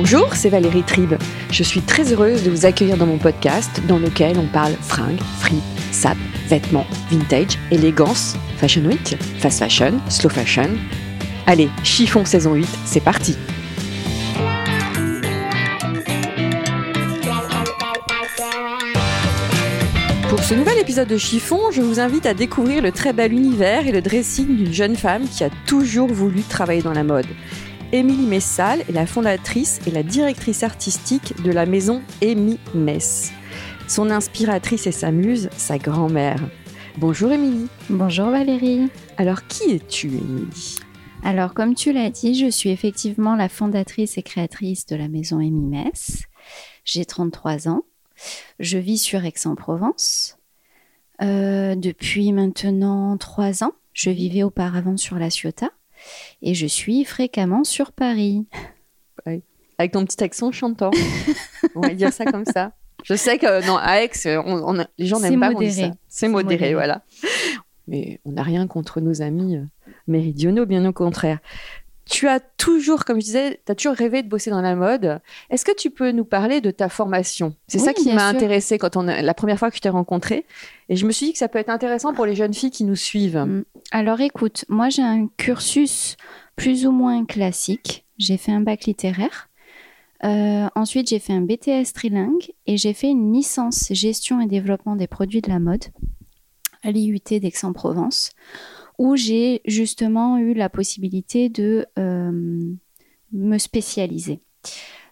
Bonjour, 0.00 0.32
c'est 0.36 0.48
Valérie 0.48 0.84
Tribe. 0.84 1.14
Je 1.50 1.64
suis 1.64 1.80
très 1.80 2.12
heureuse 2.12 2.44
de 2.44 2.50
vous 2.50 2.66
accueillir 2.66 2.96
dans 2.96 3.04
mon 3.04 3.18
podcast 3.18 3.82
dans 3.88 3.98
lequel 3.98 4.38
on 4.38 4.46
parle 4.46 4.74
fringues, 4.74 5.18
frites, 5.40 5.60
sap, 5.90 6.16
vêtements, 6.46 6.86
vintage, 7.10 7.58
élégance, 7.72 8.36
fashion 8.58 8.82
week, 8.82 9.16
fast 9.40 9.58
fashion, 9.58 9.94
slow 10.08 10.30
fashion. 10.30 10.70
Allez, 11.48 11.68
chiffon 11.82 12.24
saison 12.24 12.54
8, 12.54 12.68
c'est 12.84 13.00
parti 13.00 13.36
Pour 20.28 20.44
ce 20.44 20.54
nouvel 20.54 20.78
épisode 20.78 21.08
de 21.08 21.18
Chiffon, 21.18 21.72
je 21.72 21.82
vous 21.82 21.98
invite 21.98 22.26
à 22.26 22.34
découvrir 22.34 22.82
le 22.82 22.92
très 22.92 23.12
bel 23.12 23.32
univers 23.32 23.88
et 23.88 23.90
le 23.90 24.00
dressing 24.00 24.46
d'une 24.46 24.72
jeune 24.72 24.94
femme 24.94 25.26
qui 25.28 25.42
a 25.42 25.50
toujours 25.66 26.06
voulu 26.06 26.42
travailler 26.42 26.82
dans 26.82 26.92
la 26.92 27.02
mode. 27.02 27.26
Émilie 27.90 28.26
Messal 28.26 28.82
est 28.82 28.92
la 28.92 29.06
fondatrice 29.06 29.80
et 29.86 29.90
la 29.90 30.02
directrice 30.02 30.62
artistique 30.62 31.42
de 31.42 31.50
la 31.50 31.64
maison 31.64 32.02
Amy 32.22 32.58
Mess. 32.74 33.32
Son 33.86 34.10
inspiratrice 34.10 34.86
et 34.86 34.92
sa 34.92 35.10
muse, 35.10 35.48
sa 35.56 35.78
grand-mère. 35.78 36.38
Bonjour 36.98 37.32
Émilie. 37.32 37.68
Bonjour 37.88 38.28
Valérie. 38.28 38.90
Alors 39.16 39.46
qui 39.46 39.70
es-tu 39.70 40.08
Émilie? 40.08 40.76
Alors 41.24 41.54
comme 41.54 41.74
tu 41.74 41.94
l'as 41.94 42.10
dit, 42.10 42.34
je 42.34 42.50
suis 42.50 42.68
effectivement 42.68 43.36
la 43.36 43.48
fondatrice 43.48 44.18
et 44.18 44.22
créatrice 44.22 44.84
de 44.84 44.94
la 44.94 45.08
maison 45.08 45.38
Amy 45.38 45.64
Mess. 45.64 46.24
J'ai 46.84 47.06
33 47.06 47.68
ans. 47.68 47.84
Je 48.60 48.76
vis 48.76 48.98
sur 48.98 49.24
Aix-en-Provence. 49.24 50.36
Euh, 51.22 51.74
depuis 51.74 52.32
maintenant 52.32 53.16
3 53.16 53.64
ans. 53.64 53.72
Je 53.94 54.10
vivais 54.10 54.42
auparavant 54.42 54.98
sur 54.98 55.16
La 55.18 55.30
Ciotat 55.30 55.70
et 56.42 56.54
je 56.54 56.66
suis 56.66 57.04
fréquemment 57.04 57.64
sur 57.64 57.92
Paris. 57.92 58.46
Avec 59.78 59.92
ton 59.92 60.04
petit 60.04 60.22
accent 60.24 60.50
chantant. 60.50 60.90
on 61.76 61.80
va 61.80 61.94
dire 61.94 62.12
ça 62.12 62.24
comme 62.24 62.44
ça. 62.44 62.72
Je 63.04 63.14
sais 63.14 63.38
que 63.38 63.64
non, 63.66 63.76
à 63.76 64.02
Aix, 64.02 64.10
on, 64.44 64.84
les 64.98 65.06
gens 65.06 65.20
n'aiment 65.20 65.38
pas 65.38 65.52
modéré. 65.52 65.72
ça. 65.72 65.92
C'est 66.08 66.28
modéré, 66.28 66.56
modéré. 66.56 66.74
voilà. 66.74 67.02
Mais 67.86 68.20
on 68.24 68.32
n'a 68.32 68.42
rien 68.42 68.66
contre 68.66 69.00
nos 69.00 69.22
amis 69.22 69.56
euh, 69.56 69.64
méridionaux, 70.06 70.66
bien 70.66 70.84
au 70.84 70.92
contraire. 70.92 71.38
Tu 72.10 72.26
as 72.26 72.40
toujours, 72.40 73.04
comme 73.04 73.20
je 73.20 73.24
disais, 73.26 73.60
tu 73.66 73.72
as 73.72 73.74
toujours 73.74 73.94
rêvé 73.94 74.22
de 74.22 74.28
bosser 74.28 74.50
dans 74.50 74.62
la 74.62 74.74
mode. 74.74 75.20
Est-ce 75.50 75.64
que 75.64 75.74
tu 75.76 75.90
peux 75.90 76.10
nous 76.10 76.24
parler 76.24 76.60
de 76.60 76.70
ta 76.70 76.88
formation? 76.88 77.54
C'est 77.66 77.78
Oui, 77.78 77.84
ça 77.84 77.92
qui 77.92 78.12
m'a 78.12 78.26
intéressée 78.26 78.78
quand 78.78 78.96
on 78.96 79.06
a- 79.08 79.20
la 79.22 79.34
première 79.34 79.58
fois 79.58 79.70
que 79.70 79.76
je 79.76 79.80
t'ai 79.82 79.88
rencontrée. 79.90 80.46
Et 80.88 80.96
je 80.96 81.04
me 81.06 81.12
suis 81.12 81.26
dit 81.26 81.32
que 81.32 81.38
ça 81.38 81.48
peut 81.48 81.58
être 81.58 81.68
intéressant 81.68 82.14
pour 82.14 82.24
les 82.24 82.34
jeunes 82.34 82.54
filles 82.54 82.70
qui 82.70 82.84
nous 82.84 82.96
suivent. 82.96 83.36
Mm. 83.38 83.64
Alors 83.90 84.20
écoute, 84.20 84.64
moi 84.68 84.88
j'ai 84.88 85.02
un 85.02 85.28
cursus 85.36 86.16
plus 86.56 86.86
ou 86.86 86.92
moins 86.92 87.24
classique. 87.26 88.06
J'ai 88.18 88.36
fait 88.38 88.52
un 88.52 88.60
bac 88.60 88.84
littéraire. 88.86 89.48
Euh, 90.24 90.66
ensuite, 90.74 91.08
j'ai 91.10 91.20
fait 91.20 91.32
un 91.32 91.42
BTS 91.42 91.92
trilingue 91.94 92.50
et 92.66 92.76
j'ai 92.76 92.92
fait 92.92 93.08
une 93.08 93.32
licence 93.32 93.86
gestion 93.92 94.40
et 94.40 94.46
développement 94.46 94.96
des 94.96 95.06
produits 95.06 95.40
de 95.42 95.48
la 95.48 95.60
mode 95.60 95.84
à 96.82 96.90
l'IUT 96.90 97.20
d'Aix-en-Provence, 97.28 98.30
où 98.98 99.16
j'ai 99.16 99.62
justement 99.64 100.38
eu 100.38 100.54
la 100.54 100.68
possibilité 100.68 101.48
de 101.48 101.86
euh, 101.98 102.74
me 103.32 103.58
spécialiser. 103.58 104.40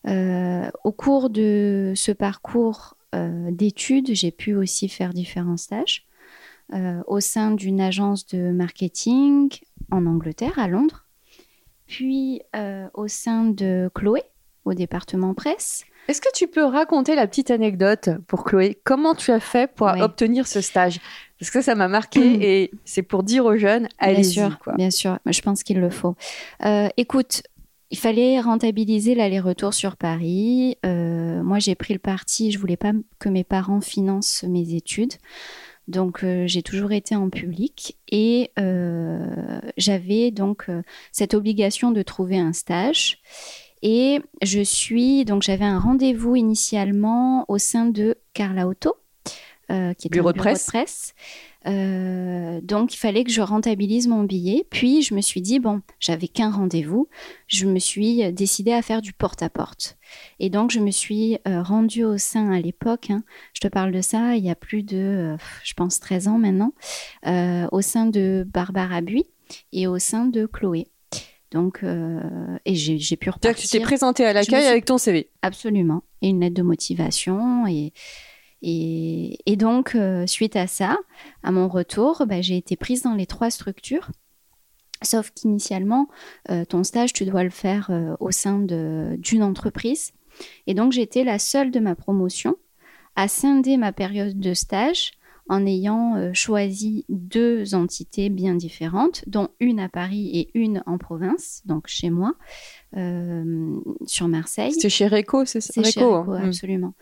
Euh, 0.07 0.71
au 0.85 0.93
cours 0.93 1.31
de 1.31 1.93
ce 1.95 2.13
parcours 2.13 2.97
euh, 3.15 3.51
d'études, 3.51 4.13
j'ai 4.13 4.33
pu 4.33 4.55
aussi 4.55 4.89
faire 4.89 5.15
différents 5.15 5.57
stages 5.57 6.07
au 7.07 7.21
sein 7.21 7.53
d'une 7.53 7.81
agence 7.81 8.27
de 8.27 8.51
marketing 8.51 9.57
en 9.93 10.05
Angleterre, 10.05 10.59
à 10.59 10.67
Londres, 10.67 11.07
puis 11.87 12.43
au 12.93 13.07
sein 13.07 13.45
de 13.45 13.89
Chloé, 13.95 14.25
au 14.65 14.75
département 14.75 15.33
presse. 15.33 15.85
Est-ce 16.09 16.21
que 16.21 16.29
tu 16.35 16.47
peux 16.47 16.65
raconter 16.65 17.15
la 17.15 17.27
petite 17.27 17.51
anecdote 17.51 18.11
pour 18.29 18.45
Chloé? 18.45 18.79
Comment 18.85 19.15
tu 19.15 19.31
as 19.33 19.41
fait 19.41 19.73
pour 19.73 19.89
Oui. 19.93 20.01
obtenir 20.01 20.47
ce 20.47 20.61
stage? 20.61 21.01
Parce 21.39 21.51
que 21.51 21.61
ça 21.61 21.75
m'a 21.75 21.89
marqué 21.89 22.21
et 22.63 22.71
c'est 22.85 23.03
pour 23.03 23.23
dire 23.23 23.45
aux 23.45 23.57
jeunes, 23.57 23.83
Bien 24.01 24.09
allez-y. 24.09 24.33
sûr, 24.33 24.59
quoi. 24.59 24.75
bien 24.75 24.91
sûr, 24.91 25.19
je 25.27 25.41
pense 25.41 25.63
qu'il 25.63 25.81
le 25.81 25.91
faut. 25.91 26.15
Euh, 26.65 26.89
écoute, 26.97 27.43
il 27.91 27.99
fallait 27.99 28.41
rentabiliser 28.41 29.15
l'aller-retour 29.15 29.73
sur 29.75 29.97
Paris. 29.97 30.77
Euh, 30.85 31.43
moi, 31.43 31.59
j'ai 31.59 31.75
pris 31.75 31.93
le 31.95 32.01
parti, 32.01 32.51
je 32.53 32.59
voulais 32.59 32.77
pas 32.77 32.93
que 33.19 33.29
mes 33.29 33.45
parents 33.45 33.81
financent 33.81 34.45
mes 34.45 34.75
études. 34.75 35.13
Donc, 35.89 36.25
euh, 36.25 36.49
j'ai 36.49 36.63
toujours 36.63 36.91
été 36.91 37.15
en 37.15 37.31
public 37.31 37.97
et 38.11 38.51
euh, 38.59 39.61
j'avais 39.77 40.33
donc 40.33 40.65
euh, 40.69 40.83
cette 41.13 41.33
obligation 41.33 41.93
de 41.93 42.03
trouver 42.03 42.39
un 42.39 42.53
stage. 42.53 43.19
Et 43.83 44.21
je 44.43 44.61
suis 44.61 45.25
donc 45.25 45.43
j'avais 45.43 45.65
un 45.65 45.79
rendez-vous 45.79 46.37
initialement 46.37 47.45
au 47.49 47.59
sein 47.59 47.87
de 47.87 48.17
Carla 48.33 48.67
Auto, 48.67 48.95
euh, 49.71 49.95
qui 49.95 50.09
est 50.09 50.11
Bureau 50.11 50.29
un 50.29 50.33
de 50.33 50.39
presse. 50.39 50.67
presse. 50.67 51.15
Euh, 51.67 52.61
donc 52.63 52.95
il 52.95 52.97
fallait 52.99 53.25
que 53.25 53.33
je 53.33 53.43
rentabilise 53.43 54.07
mon 54.07 54.23
billet. 54.23 54.67
Puis 54.71 55.03
je 55.03 55.15
me 55.15 55.21
suis 55.21 55.43
dit 55.43 55.59
bon, 55.59 55.83
j'avais 55.99 56.29
qu'un 56.29 56.51
rendez-vous. 56.51 57.09
Je 57.49 57.67
me 57.67 57.79
suis 57.79 58.33
décidée 58.33 58.73
à 58.73 58.83
faire 58.83 59.03
du 59.03 59.13
porte-à-porte. 59.13 59.99
Et 60.39 60.49
donc 60.49 60.71
je 60.71 60.79
me 60.79 60.91
suis 60.91 61.39
euh, 61.47 61.63
rendue 61.63 62.05
au 62.05 62.19
sein 62.19 62.53
à 62.53 62.61
l'époque. 62.61 63.11
hein, 63.11 63.25
je 63.53 63.61
te 63.61 63.69
parle 63.69 63.93
de 63.93 64.01
ça 64.01 64.37
il 64.37 64.45
y 64.45 64.51
a 64.51 64.55
plus 64.55 64.85
de, 64.85 65.37
je 65.65 65.75
pense 65.75 66.01
13 66.01 66.29
ans 66.29 66.39
maintenant, 66.39 66.73
au 67.73 67.81
sein 67.81 68.07
de 68.07 68.47
Barbara 68.47 69.01
Buis 69.01 69.27
et 69.73 69.87
au 69.87 69.99
sein 69.99 70.27
de 70.27 70.47
Chloé. 70.47 70.87
Donc 71.57 71.83
euh, 71.83 72.21
et 72.67 72.75
j'ai 72.75 72.99
j'ai 72.99 73.17
pu 73.17 73.31
C'est-à-dire 73.31 73.57
que 73.57 73.61
tu 73.63 73.69
t'es 73.69 73.79
repartir. 73.79 73.87
présenté 73.87 74.25
à 74.27 74.33
l'accueil 74.35 74.61
suis- 74.63 74.71
avec 74.71 74.85
ton 74.85 74.99
CV. 74.99 75.31
Absolument. 75.43 76.03
Et 76.23 76.29
une 76.29 76.41
lettre 76.41 76.55
de 76.55 76.63
motivation. 76.63 77.67
Et, 77.67 77.93
et, 78.63 79.39
et 79.47 79.57
donc, 79.57 79.95
euh, 79.95 80.27
suite 80.27 80.57
à 80.57 80.67
ça, 80.67 80.99
à 81.43 81.51
mon 81.53 81.69
retour, 81.69 82.25
bah, 82.27 82.41
j'ai 82.43 82.57
été 82.57 82.77
prise 82.77 83.03
dans 83.03 83.15
les 83.15 83.27
trois 83.27 83.51
structures. 83.51 84.11
Sauf 85.03 85.31
qu'initialement, 85.31 86.09
euh, 86.51 86.65
ton 86.65 86.83
stage, 86.85 87.13
tu 87.13 87.25
dois 87.27 87.45
le 87.45 87.51
faire 87.51 87.89
euh, 87.91 88.15
au 88.21 88.31
sein 88.31 88.59
de- 88.59 89.17
d'une 89.19 89.43
entreprise. 89.43 90.13
Et 90.67 90.75
donc, 90.75 90.93
j'étais 90.93 91.25
la 91.25 91.39
seule 91.39 91.71
de 91.71 91.81
ma 91.81 91.95
promotion 91.95 92.57
à 93.15 93.29
scinder 93.29 93.77
ma 93.79 93.93
période 93.93 94.39
de 94.39 94.53
stage 94.55 95.13
en 95.49 95.65
ayant 95.65 96.17
euh, 96.17 96.33
choisi 96.33 97.05
deux 97.09 97.75
entités 97.75 98.31
bien 98.31 98.55
différentes, 98.55 99.23
dont 99.27 99.49
une 99.61 99.79
à 99.79 99.89
Paris 99.89 100.31
et 100.35 100.51
une 100.55 100.83
en 100.87 100.99
province, 100.99 101.63
donc 101.67 101.87
chez 101.87 102.11
moi, 102.11 102.35
euh, 102.97 103.77
sur 104.07 104.29
Marseille. 104.29 104.73
C'était 104.73 104.89
chez 104.89 105.07
Reco, 105.07 105.45
c'est 105.45 105.61
ça? 105.61 105.73
C'est 105.73 105.85
chez 105.85 106.01
Rico, 106.01 106.15
hein. 106.15 106.41
Mm. 106.41 106.49
absolument. 106.49 106.95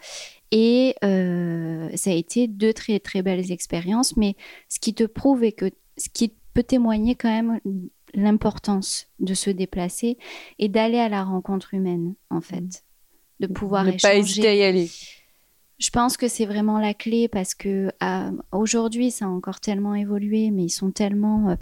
Et 0.51 0.95
euh, 1.03 1.89
ça 1.95 2.11
a 2.11 2.15
été 2.15 2.47
deux 2.47 2.73
très 2.73 3.01
très 3.01 3.23
belles 3.23 3.51
expériences, 3.51 4.17
mais 4.17 4.37
ce 4.69 4.79
qui 4.79 4.95
te 4.95 5.05
prouve 5.05 5.43
et 5.43 5.53
que 5.53 5.71
ce 5.97 6.09
qui 6.09 6.35
peut 6.53 6.63
témoigner 6.63 7.15
quand 7.15 7.31
même 7.31 7.61
l'importance 8.15 9.09
de 9.21 9.35
se 9.35 9.51
déplacer 9.51 10.19
et 10.59 10.69
d'aller 10.69 10.99
à 10.99 11.09
la 11.09 11.25
rencontre 11.25 11.75
humaine, 11.75 12.15
en 12.31 12.41
fait, 12.41 12.85
de 13.41 13.47
pouvoir 13.47 13.85
Ne 13.85 13.93
pas 13.93 14.15
hésiter 14.15 14.47
à 14.47 14.53
échanger. 14.53 14.59
y 14.59 14.63
aller. 14.63 14.91
Je 15.85 15.91
pense 15.91 16.17
que 16.17 16.29
c'est 16.29 16.47
vraiment 16.47 16.79
la 16.79 16.95
clé 16.95 17.29
parce 17.29 17.55
que 17.55 17.91
euh, 18.03 18.31
aujourd'hui, 18.53 19.11
ça 19.11 19.27
a 19.27 19.29
encore 19.29 19.61
tellement 19.61 19.95
évolué, 19.95 20.51
mais 20.51 20.65
ils 20.65 20.71
sont 20.71 20.91
tellement, 20.91 21.51
euh, 21.51 21.57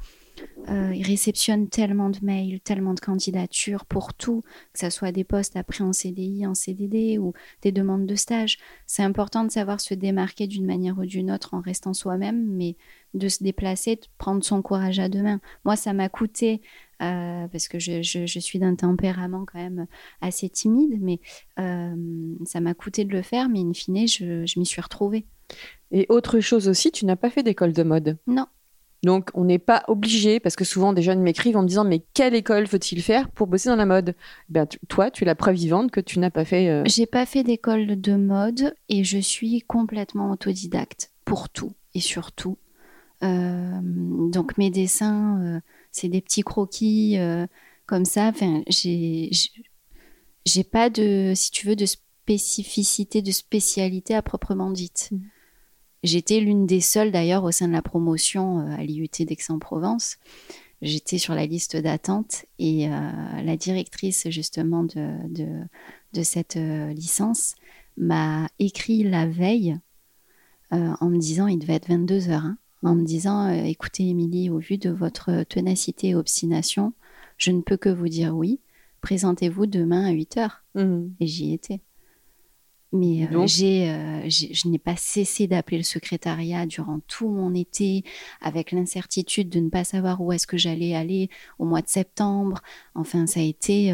euh, 0.69 0.95
ils 0.95 1.05
réceptionnent 1.05 1.69
tellement 1.69 2.09
de 2.09 2.21
mails, 2.23 2.61
tellement 2.61 2.95
de 2.95 3.01
candidatures 3.01 3.85
pour 3.85 4.15
tout, 4.15 4.43
que 4.73 4.79
ça 4.79 4.91
soit 4.91 5.11
des 5.11 5.25
postes 5.25 5.57
après 5.57 5.83
en 5.83 5.93
CDI, 5.93 6.47
en 6.47 6.55
CDD 6.55 7.19
ou 7.19 7.33
des 7.63 7.73
demandes 7.73 8.07
de 8.07 8.15
stage. 8.15 8.59
C'est 8.87 9.03
important 9.03 9.43
de 9.43 9.51
savoir 9.51 9.81
se 9.81 9.93
démarquer 9.93 10.47
d'une 10.47 10.67
manière 10.67 10.99
ou 10.99 11.05
d'une 11.05 11.33
autre 11.33 11.55
en 11.55 11.61
restant 11.61 11.93
soi-même, 11.93 12.47
mais 12.47 12.77
de 13.15 13.29
se 13.29 13.43
déplacer, 13.43 13.97
de 13.97 14.07
prendre 14.19 14.45
son 14.45 14.63
courage 14.63 15.01
à 15.01 15.09
deux 15.09 15.23
mains. 15.23 15.41
Moi, 15.65 15.75
ça 15.75 15.95
m'a 15.95 16.09
coûté 16.09 16.63
euh, 17.03 17.49
parce 17.49 17.69
que 17.69 17.79
je, 17.79 18.03
je- 18.03 18.27
je 18.27 18.39
suis 18.39 18.59
d'un 18.59 18.75
tempérament 18.75 19.45
quand 19.51 19.59
même 19.59 19.87
assez 20.21 20.49
timide, 20.49 20.99
mais 21.01 21.21
euh, 21.59 21.95
ça 22.45 22.61
m'a 22.61 22.75
coûté 22.75 23.05
de 23.05 23.13
le 23.13 23.23
faire, 23.23 23.49
mais 23.49 23.61
in 23.61 23.73
fine, 23.75 24.07
je, 24.07 24.47
je 24.47 24.59
m'y 24.59 24.67
suis 24.67 24.81
retrouvée. 24.81 25.27
Et 25.91 26.07
autre 26.09 26.41
chose 26.41 26.69
aussi, 26.69 26.91
tu 26.93 27.05
n'as 27.05 27.17
pas 27.17 27.29
fait 27.31 27.43
d'école 27.43 27.73
de 27.73 27.83
mode? 27.83 28.17
Non. 28.27 28.47
Donc, 29.05 29.31
on 29.35 29.45
n'est 29.45 29.59
pas 29.59 29.83
obligé, 29.89 30.39
parce 30.39 30.55
que 30.55 30.65
souvent 30.65 30.93
des 30.93 31.03
jeunes 31.03 31.21
m'écrivent 31.21 31.57
en 31.57 31.63
me 31.63 31.67
disant 31.69 31.85
Mais 31.85 32.05
quelle 32.15 32.37
école 32.37 32.69
faut-il 32.69 33.03
faire 33.03 33.29
pour 33.31 33.49
bosser 33.49 33.69
dans 33.69 33.75
la 33.77 33.85
mode? 33.85 34.15
Ben, 34.49 34.65
Toi, 34.89 35.11
tu 35.11 35.25
es 35.25 35.27
la 35.27 35.35
preuve 35.35 35.57
vivante 35.57 35.91
que 35.91 35.99
tu 36.01 36.21
n'as 36.21 36.31
pas 36.31 36.45
fait. 36.45 36.69
euh, 36.69 36.85
J'ai 36.87 37.07
pas 37.07 37.27
fait 37.27 37.43
d'école 37.43 38.01
de 38.01 38.15
mode 38.15 38.75
et 38.89 39.03
je 39.03 39.19
suis 39.19 39.61
complètement 39.63 40.31
autodidacte 40.31 41.11
pour 41.25 41.49
tout 41.49 41.73
et 41.95 42.01
surtout. 42.01 42.59
Euh, 43.25 43.81
donc 43.83 44.57
mes 44.59 44.71
dessins, 44.71 45.41
euh, 45.43 45.61
c'est 45.93 46.09
des 46.09 46.21
petits 46.21 46.43
croquis 46.43 47.19
euh, 47.19 47.47
comme 47.87 48.05
ça. 48.05 48.29
Enfin, 48.29 48.63
j'ai 48.69 50.65
pas 50.65 50.91
de, 50.91 51.33
si 51.37 51.51
tu 51.51 51.67
veux, 51.67 51.77
de 51.77 51.87
spécificité, 51.87 53.23
de 53.23 53.31
spécialité 53.31 54.15
à 54.15 54.23
proprement 54.23 54.71
dite. 54.71 55.11
Mhm. 55.13 55.23
J'étais 56.03 56.41
l'une 56.41 56.67
des 56.67 56.81
seules 56.81 57.13
d'ailleurs 57.13 57.45
au 57.45 57.53
sein 57.53 57.69
de 57.69 57.73
la 57.73 57.83
promotion 57.83 58.61
euh, 58.61 58.75
à 58.77 58.83
l'IUT 58.83 59.09
d'Aix-en-Provence. 59.21 60.17
J'étais 60.81 61.19
sur 61.19 61.37
la 61.37 61.47
liste 61.47 61.77
d'attente 61.77 62.45
et 62.59 62.89
euh, 62.89 62.91
la 63.45 63.57
directrice 63.57 64.29
justement 64.31 64.83
de, 64.83 65.29
de, 65.29 65.47
de 66.13 66.23
cette 66.25 66.57
licence 66.57 67.55
m'a 67.97 68.49
écrit 68.59 69.05
la 69.05 69.27
veille 69.27 69.79
euh, 70.73 70.95
en 71.01 71.11
me 71.11 71.19
disant, 71.19 71.49
il 71.49 71.59
devait 71.59 71.75
être 71.75 71.89
22 71.89 72.31
heures, 72.31 72.47
hein, 72.47 72.57
en 72.83 72.95
me 72.95 73.05
disant, 73.05 73.49
euh, 73.49 73.65
écoutez 73.65 74.09
Émilie, 74.09 74.51
au 74.51 74.59
vu 74.59 74.79
de 74.79 74.91
votre 74.91 75.45
ténacité 75.45 76.09
et 76.09 76.15
obstination, 76.15 76.93
je 77.39 77.51
ne 77.51 77.61
peux 77.61 77.77
que 77.77 77.89
vous 77.89 78.09
dire 78.09 78.37
oui, 78.37 78.61
présentez-vous 79.01 79.67
demain 79.67 80.05
à 80.07 80.11
8 80.11 80.37
heures. 80.37 80.63
mhm. 80.75 81.13
Et 81.21 81.27
j'y 81.27 81.53
étais. 81.53 81.81
Mais 82.95 83.27
euh, 83.27 83.29
j'ai, 83.47 83.91
euh, 83.91 84.21
j'ai- 84.27 84.53
je 84.53 84.69
n'ai 84.69 84.79
pas 84.79 84.97
cessé 84.97 85.47
d'appeler 85.47 85.79
le 85.79 85.83
secrétariat 85.83 86.67
durant 86.67 87.01
tout 87.09 87.29
mon 87.31 87.55
été, 87.55 88.05
avec 88.43 88.71
l'incertitude 88.71 89.49
de 89.49 89.61
ne 89.61 89.71
pas 89.71 89.85
savoir 89.85 90.21
où 90.21 90.31
est-ce 90.33 90.47
que 90.47 90.59
j'allais 90.59 90.95
aller 90.95 91.31
au 91.59 91.65
mois 91.65 91.81
de 91.81 91.89
septembre. 91.89 92.61
Enfin, 92.95 93.27
ça 93.27 93.41
a 93.41 93.43
été. 93.43 93.93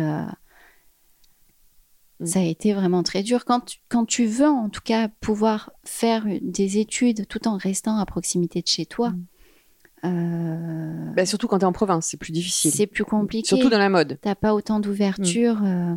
Ça 2.24 2.40
a 2.40 2.42
été 2.42 2.72
vraiment 2.72 3.02
très 3.02 3.22
dur. 3.22 3.44
Quand 3.44 3.60
tu, 3.60 3.78
quand 3.88 4.04
tu 4.04 4.26
veux, 4.26 4.46
en 4.48 4.68
tout 4.68 4.80
cas, 4.84 5.08
pouvoir 5.20 5.70
faire 5.84 6.24
des 6.42 6.78
études 6.78 7.26
tout 7.28 7.46
en 7.46 7.56
restant 7.56 7.98
à 7.98 8.06
proximité 8.06 8.60
de 8.62 8.66
chez 8.68 8.86
toi, 8.86 9.10
Mm. 9.10 9.24
euh, 10.04 11.12
Bah, 11.14 11.26
surtout 11.26 11.48
quand 11.48 11.58
tu 11.58 11.62
es 11.64 11.66
en 11.66 11.72
province, 11.72 12.06
c'est 12.06 12.16
plus 12.16 12.32
difficile. 12.32 12.70
c'est 12.72 12.86
plus 12.86 13.04
compliqué. 13.04 13.46
Surtout 13.46 13.70
dans 13.70 13.78
la 13.78 13.88
mode. 13.88 14.18
T'as 14.22 14.34
pas 14.34 14.54
autant 14.54 14.80
d'ouverture. 14.80 15.60
euh, 15.64 15.94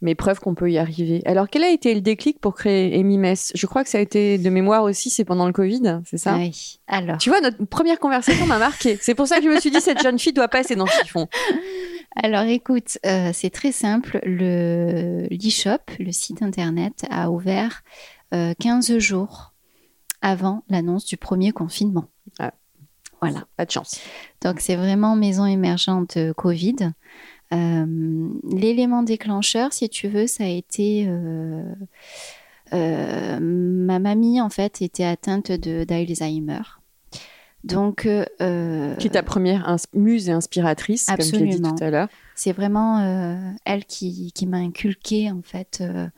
Mais 0.00 0.14
preuve 0.14 0.38
qu'on 0.40 0.54
peut 0.54 0.70
y 0.70 0.78
arriver. 0.78 1.22
Alors, 1.26 1.48
quel 1.48 1.64
a 1.64 1.70
été 1.70 1.92
le 1.94 2.00
déclic 2.00 2.38
pour 2.40 2.54
créer 2.54 2.98
Amy 3.00 3.18
Mess? 3.18 3.50
Je 3.54 3.66
crois 3.66 3.82
que 3.82 3.90
ça 3.90 3.98
a 3.98 4.00
été 4.00 4.38
de 4.38 4.48
mémoire 4.48 4.84
aussi, 4.84 5.10
c'est 5.10 5.24
pendant 5.24 5.44
le 5.46 5.52
Covid, 5.52 6.00
c'est 6.06 6.18
ça? 6.18 6.36
Oui. 6.36 6.78
Alors. 6.86 7.18
Tu 7.18 7.30
vois, 7.30 7.40
notre 7.40 7.64
première 7.64 7.98
conversation 7.98 8.46
m'a 8.46 8.58
marqué. 8.58 8.96
C'est 9.00 9.14
pour 9.16 9.26
ça 9.26 9.38
que 9.38 9.44
je 9.44 9.48
me 9.48 9.58
suis 9.58 9.70
dit, 9.72 9.80
cette 9.80 10.00
jeune 10.00 10.18
fille 10.18 10.32
doit 10.32 10.46
passer 10.48 10.76
dans 10.76 10.84
le 10.84 10.90
chiffon. 11.02 11.26
Alors 12.16 12.42
écoute, 12.42 12.98
euh, 13.06 13.30
c'est 13.32 13.50
très 13.50 13.72
simple. 13.72 14.20
Le 14.24 15.26
l'e-shop, 15.30 15.92
le 15.98 16.12
site 16.12 16.42
internet, 16.42 17.04
a 17.10 17.30
ouvert 17.30 17.82
euh, 18.34 18.54
15 18.58 18.98
jours 18.98 19.52
avant 20.20 20.64
l'annonce 20.68 21.04
du 21.04 21.16
premier 21.16 21.52
confinement. 21.52 22.08
Ah. 22.38 22.52
Voilà. 23.20 23.46
Pas 23.56 23.64
de 23.64 23.70
chance. 23.70 24.00
Donc 24.42 24.60
c'est 24.60 24.76
vraiment 24.76 25.16
maison 25.16 25.46
émergente 25.46 26.16
euh, 26.16 26.32
Covid. 26.32 26.92
Euh, 27.52 28.28
L'élément 28.44 29.02
déclencheur, 29.02 29.72
si 29.72 29.88
tu 29.88 30.08
veux, 30.08 30.26
ça 30.26 30.44
a 30.44 30.48
été 30.48 31.06
euh, 31.08 31.62
euh, 32.74 33.38
ma 33.40 33.98
mamie 33.98 34.40
en 34.40 34.50
fait 34.50 34.82
était 34.82 35.04
atteinte 35.04 35.50
de 35.50 35.84
d'Alzheimer. 35.84 36.60
Donc 37.68 38.06
euh, 38.06 38.96
Qui 38.96 39.06
est 39.08 39.10
ta 39.10 39.22
première 39.22 39.76
muse 39.92 40.28
et 40.28 40.32
inspiratrice, 40.32 41.06
comme 41.06 41.20
je 41.20 41.36
l'ai 41.36 41.56
dit 41.56 41.62
tout 41.62 41.84
à 41.84 41.90
l'heure. 41.90 42.08
c'est 42.34 42.52
vraiment 42.52 43.00
euh, 43.00 43.50
elle 43.64 43.84
qui, 43.84 44.32
qui 44.32 44.46
m'a 44.46 44.58
inculqué 44.58 45.30
en 45.30 45.42
fait 45.42 45.78
euh, 45.80 46.08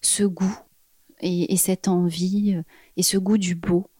ce 0.00 0.22
goût 0.22 0.56
et, 1.20 1.52
et 1.52 1.56
cette 1.56 1.88
envie 1.88 2.56
et 2.96 3.02
ce 3.02 3.18
goût 3.18 3.38
du 3.38 3.54
beau 3.54 3.90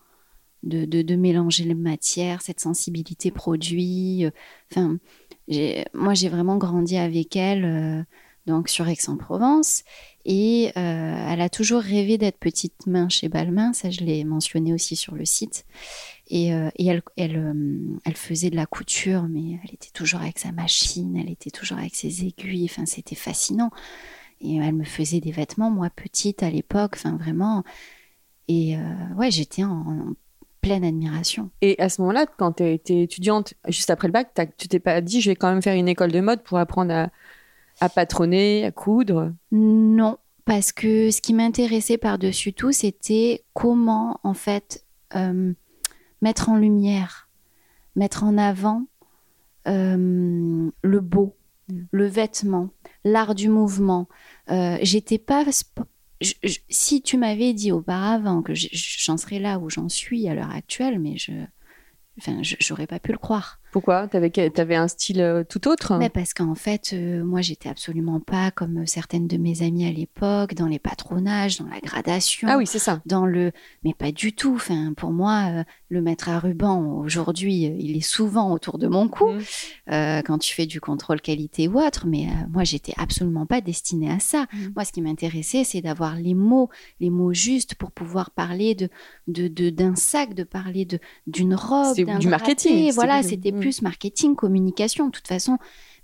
de, 0.63 0.85
de, 0.85 1.03
de 1.03 1.17
mélanger 1.17 1.65
les 1.65 1.75
matières, 1.75 2.43
cette 2.43 2.61
sensibilité 2.61 3.31
produit. 3.31 4.27
Enfin, 4.71 4.99
moi 5.95 6.15
j'ai 6.15 6.29
vraiment 6.29 6.59
grandi 6.59 6.97
avec 6.97 7.35
elle 7.35 8.07
donc 8.47 8.69
sur 8.69 8.89
Aix-en-Provence 8.89 9.83
et 10.33 10.71
euh, 10.77 11.27
elle 11.29 11.41
a 11.41 11.49
toujours 11.49 11.83
rêvé 11.83 12.17
d'être 12.17 12.39
petite 12.39 12.87
main 12.87 13.09
chez 13.09 13.29
Balmain, 13.29 13.73
ça 13.73 13.91
je 13.91 13.99
l'ai 14.03 14.23
mentionné 14.23 14.73
aussi 14.73 14.95
sur 14.95 15.17
le 15.17 15.25
site. 15.25 15.67
Et, 16.29 16.55
euh, 16.55 16.71
euh, 16.79 17.99
elle 18.05 18.17
faisait 18.17 18.51
de 18.51 18.55
la 18.55 18.67
couture, 18.67 19.25
mais 19.29 19.59
elle 19.65 19.75
était 19.75 19.91
toujours 19.93 20.21
avec 20.21 20.39
sa 20.39 20.53
machine, 20.53 21.17
elle 21.17 21.33
était 21.33 21.51
toujours 21.51 21.79
avec 21.79 21.97
ses 21.97 22.25
aiguilles, 22.25 22.69
enfin 22.71 22.87
c'était 22.87 23.17
fascinant. 23.17 23.73
Et 24.41 24.59
elle 24.59 24.77
me 24.77 24.85
faisait 24.85 25.19
des 25.19 25.33
vêtements, 25.33 25.69
moi 25.69 25.91
petite 25.91 26.45
à 26.45 26.51
l'époque, 26.51 26.93
enfin 26.95 27.17
vraiment. 27.17 27.65
Et 28.47 28.77
ouais, 29.17 29.33
j'étais 29.33 29.65
en, 29.65 29.81
en 29.81 30.15
pleine 30.61 30.85
admiration. 30.85 31.51
Et 31.61 31.77
à 31.81 31.89
ce 31.89 32.01
moment-là, 32.03 32.27
quand 32.39 32.53
tu 32.53 32.69
été 32.71 33.03
étudiante, 33.03 33.55
juste 33.67 33.91
après 33.91 34.07
le 34.07 34.13
bac, 34.13 34.31
tu 34.57 34.69
t'es 34.69 34.79
pas 34.79 35.01
dit, 35.01 35.21
je 35.21 35.31
vais 35.31 35.37
quand 35.37 35.51
même 35.51 35.63
faire 35.63 35.75
une 35.75 35.89
école 35.89 36.13
de 36.13 36.21
mode 36.21 36.45
pour 36.45 36.59
apprendre 36.59 36.95
à, 36.95 37.11
à 37.81 37.89
patronner, 37.89 38.65
à 38.65 38.71
coudre? 38.73 39.33
Non, 39.53 40.19
parce 40.45 40.73
que 40.73 41.11
ce 41.11 41.21
qui 41.21 41.35
m'intéressait 41.35 41.99
par-dessus 41.99 42.53
tout, 42.53 42.73
c'était 42.73 43.45
comment, 43.55 44.21
en 44.23 44.35
fait, 44.35 44.85
euh, 45.17 45.53
mettre 46.23 46.49
en 46.49 46.57
lumière, 46.57 47.29
mettre 47.97 48.25
en 48.25 48.37
avant 48.39 48.87
euh, 49.69 50.71
le 50.83 51.01
beau, 51.01 51.37
le 51.91 52.07
vêtement, 52.07 52.71
l'art 53.05 53.35
du 53.35 53.49
mouvement. 53.49 54.09
Euh, 54.51 54.79
J'étais 54.83 55.19
pas. 55.19 55.45
sp- 55.45 55.85
je- 56.21 56.35
je- 56.43 56.59
si 56.69 57.03
tu 57.03 57.17
m'avais 57.19 57.53
dit 57.53 57.71
auparavant 57.73 58.43
que 58.43 58.55
je- 58.55 58.69
j'en 58.73 59.17
serais 59.17 59.39
là 59.39 59.59
où 59.59 59.71
j'en 59.71 59.89
suis 59.89 60.29
à 60.29 60.35
l'heure 60.35 60.51
actuelle, 60.51 60.99
mais 60.99 61.17
je. 61.19 61.33
Enfin, 62.19 62.41
j'aurais 62.43 62.87
pas 62.87 62.99
pu 62.99 63.13
le 63.13 63.19
croire. 63.19 63.60
Pourquoi? 63.73 64.09
T'avais 64.09 64.33
avais 64.59 64.75
un 64.77 64.89
style 64.89 65.21
euh, 65.21 65.45
tout 65.49 65.69
autre? 65.69 65.97
Mais 65.99 66.09
parce 66.09 66.35
qu'en 66.35 66.55
fait, 66.55 66.91
euh, 66.93 67.25
moi, 67.25 67.41
j'étais 67.41 67.69
absolument 67.69 68.19
pas 68.21 68.51
comme 68.51 68.87
certaines 68.87 69.27
de 69.29 69.37
mes 69.37 69.63
amies 69.63 69.87
à 69.87 69.93
l'époque, 69.93 70.55
dans 70.55 70.67
les 70.67 70.79
patronages, 70.79 71.59
dans 71.59 71.67
la 71.69 71.81
gradation, 71.81 72.49
Ah 72.51 72.57
oui, 72.59 72.67
c'est 72.67 72.79
ça. 72.79 73.01
dans 73.07 73.27
le. 73.27 73.53
Mais 73.85 73.95
pas 73.95 74.11
du 74.13 74.33
tout. 74.33 74.55
Enfin, 74.57 74.93
pour 74.97 75.11
moi, 75.13 75.45
euh, 75.51 75.65
le 75.89 76.03
maître 76.03 76.29
à 76.29 76.39
ruban, 76.41 76.83
aujourd'hui, 76.99 77.67
euh, 77.67 77.77
il 77.79 77.97
est 77.97 78.01
souvent 78.01 78.53
autour 78.53 78.79
de 78.79 78.89
mon 78.89 79.09
cou 79.09 79.29
euh, 79.91 80.23
quand 80.23 80.39
tu 80.39 80.55
fais 80.55 80.67
du 80.67 80.81
contrôle 80.81 81.21
qualité 81.21 81.69
ou 81.69 81.79
autre. 81.81 82.07
Mais 82.07 82.27
euh, 82.27 82.47
moi, 82.53 82.65
j'étais 82.65 82.95
absolument 82.97 83.47
pas 83.47 83.61
destinée 83.61 84.11
à 84.11 84.19
ça. 84.19 84.47
Mhm. 84.53 84.73
Moi, 84.75 84.85
ce 84.85 84.93
qui 84.93 85.03
m'intéressait, 85.03 85.65
c'est 85.65 85.81
d'avoir 85.81 86.17
les 86.17 86.35
mots, 86.35 86.71
les 87.01 87.11
mots 87.11 87.33
justes 87.33 87.75
pour 87.77 87.93
pouvoir 87.93 88.31
parler 88.31 88.75
de 88.75 88.89
de- 89.29 89.49
de- 89.49 89.71
d'un 89.71 89.95
sac, 89.95 90.35
de 90.35 90.43
parler 90.45 90.85
de 90.85 90.99
d'une 91.27 91.55
robe, 91.55 91.95
C'est 91.95 92.05
d'un 92.05 92.19
du 92.19 92.29
marketing, 92.29 92.73
drapé. 92.77 92.91
Voilà, 92.95 93.23
c'était. 93.23 93.53
Plus 93.61 93.83
marketing, 93.83 94.35
communication. 94.35 95.07
De 95.07 95.11
toute 95.11 95.29
façon, 95.29 95.59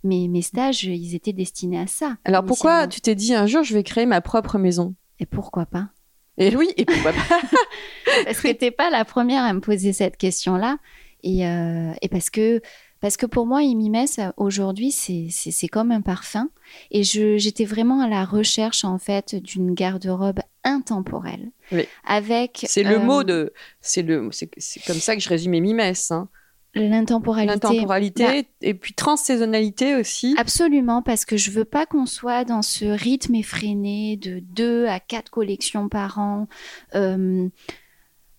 mes, 0.04 0.28
mes 0.28 0.42
stages, 0.42 0.84
ils 0.84 1.14
étaient 1.14 1.32
destinés 1.32 1.80
à 1.80 1.86
ça. 1.86 2.16
Alors 2.24 2.44
pourquoi 2.44 2.86
tu 2.86 3.00
t'es 3.00 3.14
dit 3.14 3.34
un 3.34 3.46
jour, 3.46 3.62
je 3.62 3.74
vais 3.74 3.82
créer 3.82 4.06
ma 4.06 4.20
propre 4.20 4.58
maison? 4.58 4.94
Et 5.18 5.26
pourquoi 5.26 5.66
pas? 5.66 5.88
Et 6.38 6.54
oui, 6.54 6.68
et 6.76 6.84
pourquoi 6.84 7.12
pas 7.12 7.40
Parce 8.24 8.40
que 8.40 8.52
t'es 8.52 8.70
pas 8.70 8.90
la 8.90 9.04
première 9.04 9.42
à 9.42 9.52
me 9.52 9.60
poser 9.60 9.92
cette 9.92 10.16
question-là. 10.16 10.78
Et, 11.22 11.46
euh, 11.46 11.92
et 12.02 12.08
parce 12.08 12.30
que 12.30 12.60
parce 13.00 13.16
que 13.16 13.26
pour 13.26 13.46
moi, 13.46 13.62
Imimès, 13.62 14.20
aujourd'hui, 14.36 14.90
c'est 14.90 15.68
comme 15.68 15.92
un 15.92 16.00
parfum. 16.00 16.48
Et 16.90 17.02
j'étais 17.02 17.64
vraiment 17.64 18.00
à 18.00 18.08
la 18.08 18.24
recherche, 18.24 18.84
en 18.84 18.98
fait, 18.98 19.34
d'une 19.34 19.74
garde-robe 19.74 20.40
intemporelle. 20.64 21.50
Oui. 21.72 21.86
Avec 22.04 22.64
C'est 22.66 22.82
le 22.82 22.96
euh, 22.96 23.00
mot 23.00 23.22
de. 23.22 23.52
C'est 23.80 24.04
comme 24.04 24.98
ça 24.98 25.14
que 25.14 25.22
je 25.22 25.28
résumais 25.28 25.60
Mimès. 25.60 26.10
Hein. 26.10 26.28
L'intemporalité. 26.80 27.52
L'intemporalité 27.68 28.24
Bah, 28.24 28.48
et 28.62 28.74
puis 28.74 28.94
transsaisonnalité 28.94 29.94
aussi. 29.96 30.34
Absolument, 30.38 31.02
parce 31.02 31.24
que 31.24 31.36
je 31.36 31.50
veux 31.50 31.64
pas 31.64 31.86
qu'on 31.86 32.06
soit 32.06 32.44
dans 32.44 32.62
ce 32.62 32.84
rythme 32.84 33.34
effréné 33.34 34.16
de 34.16 34.40
deux 34.40 34.86
à 34.86 35.00
quatre 35.00 35.30
collections 35.30 35.88
par 35.88 36.18
an. 36.18 36.48
euh, 36.94 37.48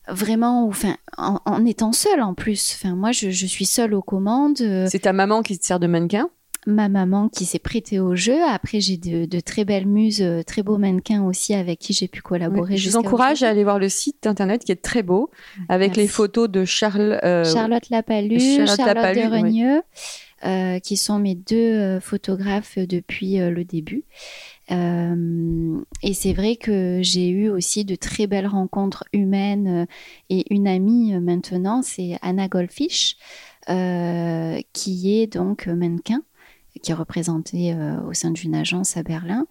vraiment, 0.10 0.66
enfin, 0.68 0.96
en, 1.18 1.40
en 1.46 1.66
étant 1.66 1.92
seule 1.92 2.22
en 2.22 2.34
plus. 2.34 2.74
Enfin, 2.76 2.96
moi, 2.96 3.12
je, 3.12 3.30
je 3.30 3.46
suis 3.46 3.66
seule 3.66 3.94
aux 3.94 4.02
commandes. 4.02 4.62
euh, 4.62 4.88
C'est 4.90 5.00
ta 5.00 5.12
maman 5.14 5.42
qui 5.42 5.60
te 5.60 5.66
sert 5.66 5.80
de 5.80 5.88
mannequin? 5.88 6.30
Ma 6.68 6.90
maman 6.90 7.30
qui 7.30 7.46
s'est 7.46 7.60
prêtée 7.60 8.00
au 8.00 8.16
jeu. 8.16 8.38
Après, 8.48 8.80
j'ai 8.82 8.98
de, 8.98 9.26
de 9.26 9.40
très 9.40 9.64
belles 9.66 9.88
muses, 9.88 10.22
euh, 10.22 10.44
très 10.44 10.62
beaux 10.64 10.78
mannequins 10.78 11.24
aussi 11.24 11.54
avec 11.54 11.80
qui 11.80 11.94
j'ai 11.94 12.08
pu 12.10 12.22
collaborer. 12.22 12.76
je 12.78 12.90
vous 12.90 12.98
encourage 12.98 13.42
à 13.42 13.50
aller 13.50 13.64
voir 13.64 13.80
le 13.80 13.88
site 13.90 14.28
internet 14.28 14.64
qui 14.66 14.74
est 14.74 14.82
très 14.82 15.02
beau, 15.02 15.32
avec 15.70 15.90
Merci. 15.92 16.02
les 16.02 16.08
photos 16.08 16.50
de 16.50 16.66
Charles. 16.66 17.20
euh, 17.24 17.44
Charlotte 17.46 17.90
Lapalu, 17.90 18.40
Charlotte 18.40 18.76
Charlotte, 18.78 18.96
Lapalu, 18.96 19.22
de 19.22 19.26
oui. 19.28 19.42
Regneux. 19.42 19.82
euh, 20.46 20.80
qui 20.80 20.98
sont 20.98 21.18
mes 21.20 21.36
deux 21.36 22.00
photographes 22.02 22.78
depuis 22.78 23.38
le 23.38 23.64
début. 23.64 24.04
et 24.70 26.14
c'est 26.14 26.34
vrai 26.34 26.58
que 26.58 27.00
j'ai 27.02 27.30
eu 27.30 27.50
aussi 27.50 27.86
de 27.86 27.96
très 27.96 28.28
belles 28.28 28.46
rencontres 28.48 29.06
humaines 29.14 29.88
et 30.30 30.54
une 30.54 30.68
amie 30.68 31.14
maintenant, 31.20 31.82
c'est 31.82 32.18
Anna 32.22 32.48
Goldfish, 32.50 33.16
qui 34.74 35.20
est 35.22 35.28
donc 35.34 35.68
mannequin 35.68 36.22
qui 36.82 36.92
est 36.92 36.96
représentée 36.96 37.76
au 38.08 38.14
sein 38.14 38.32
d'une 38.32 38.56
agence 38.56 38.98
à 38.98 39.04
Berlin 39.04 39.46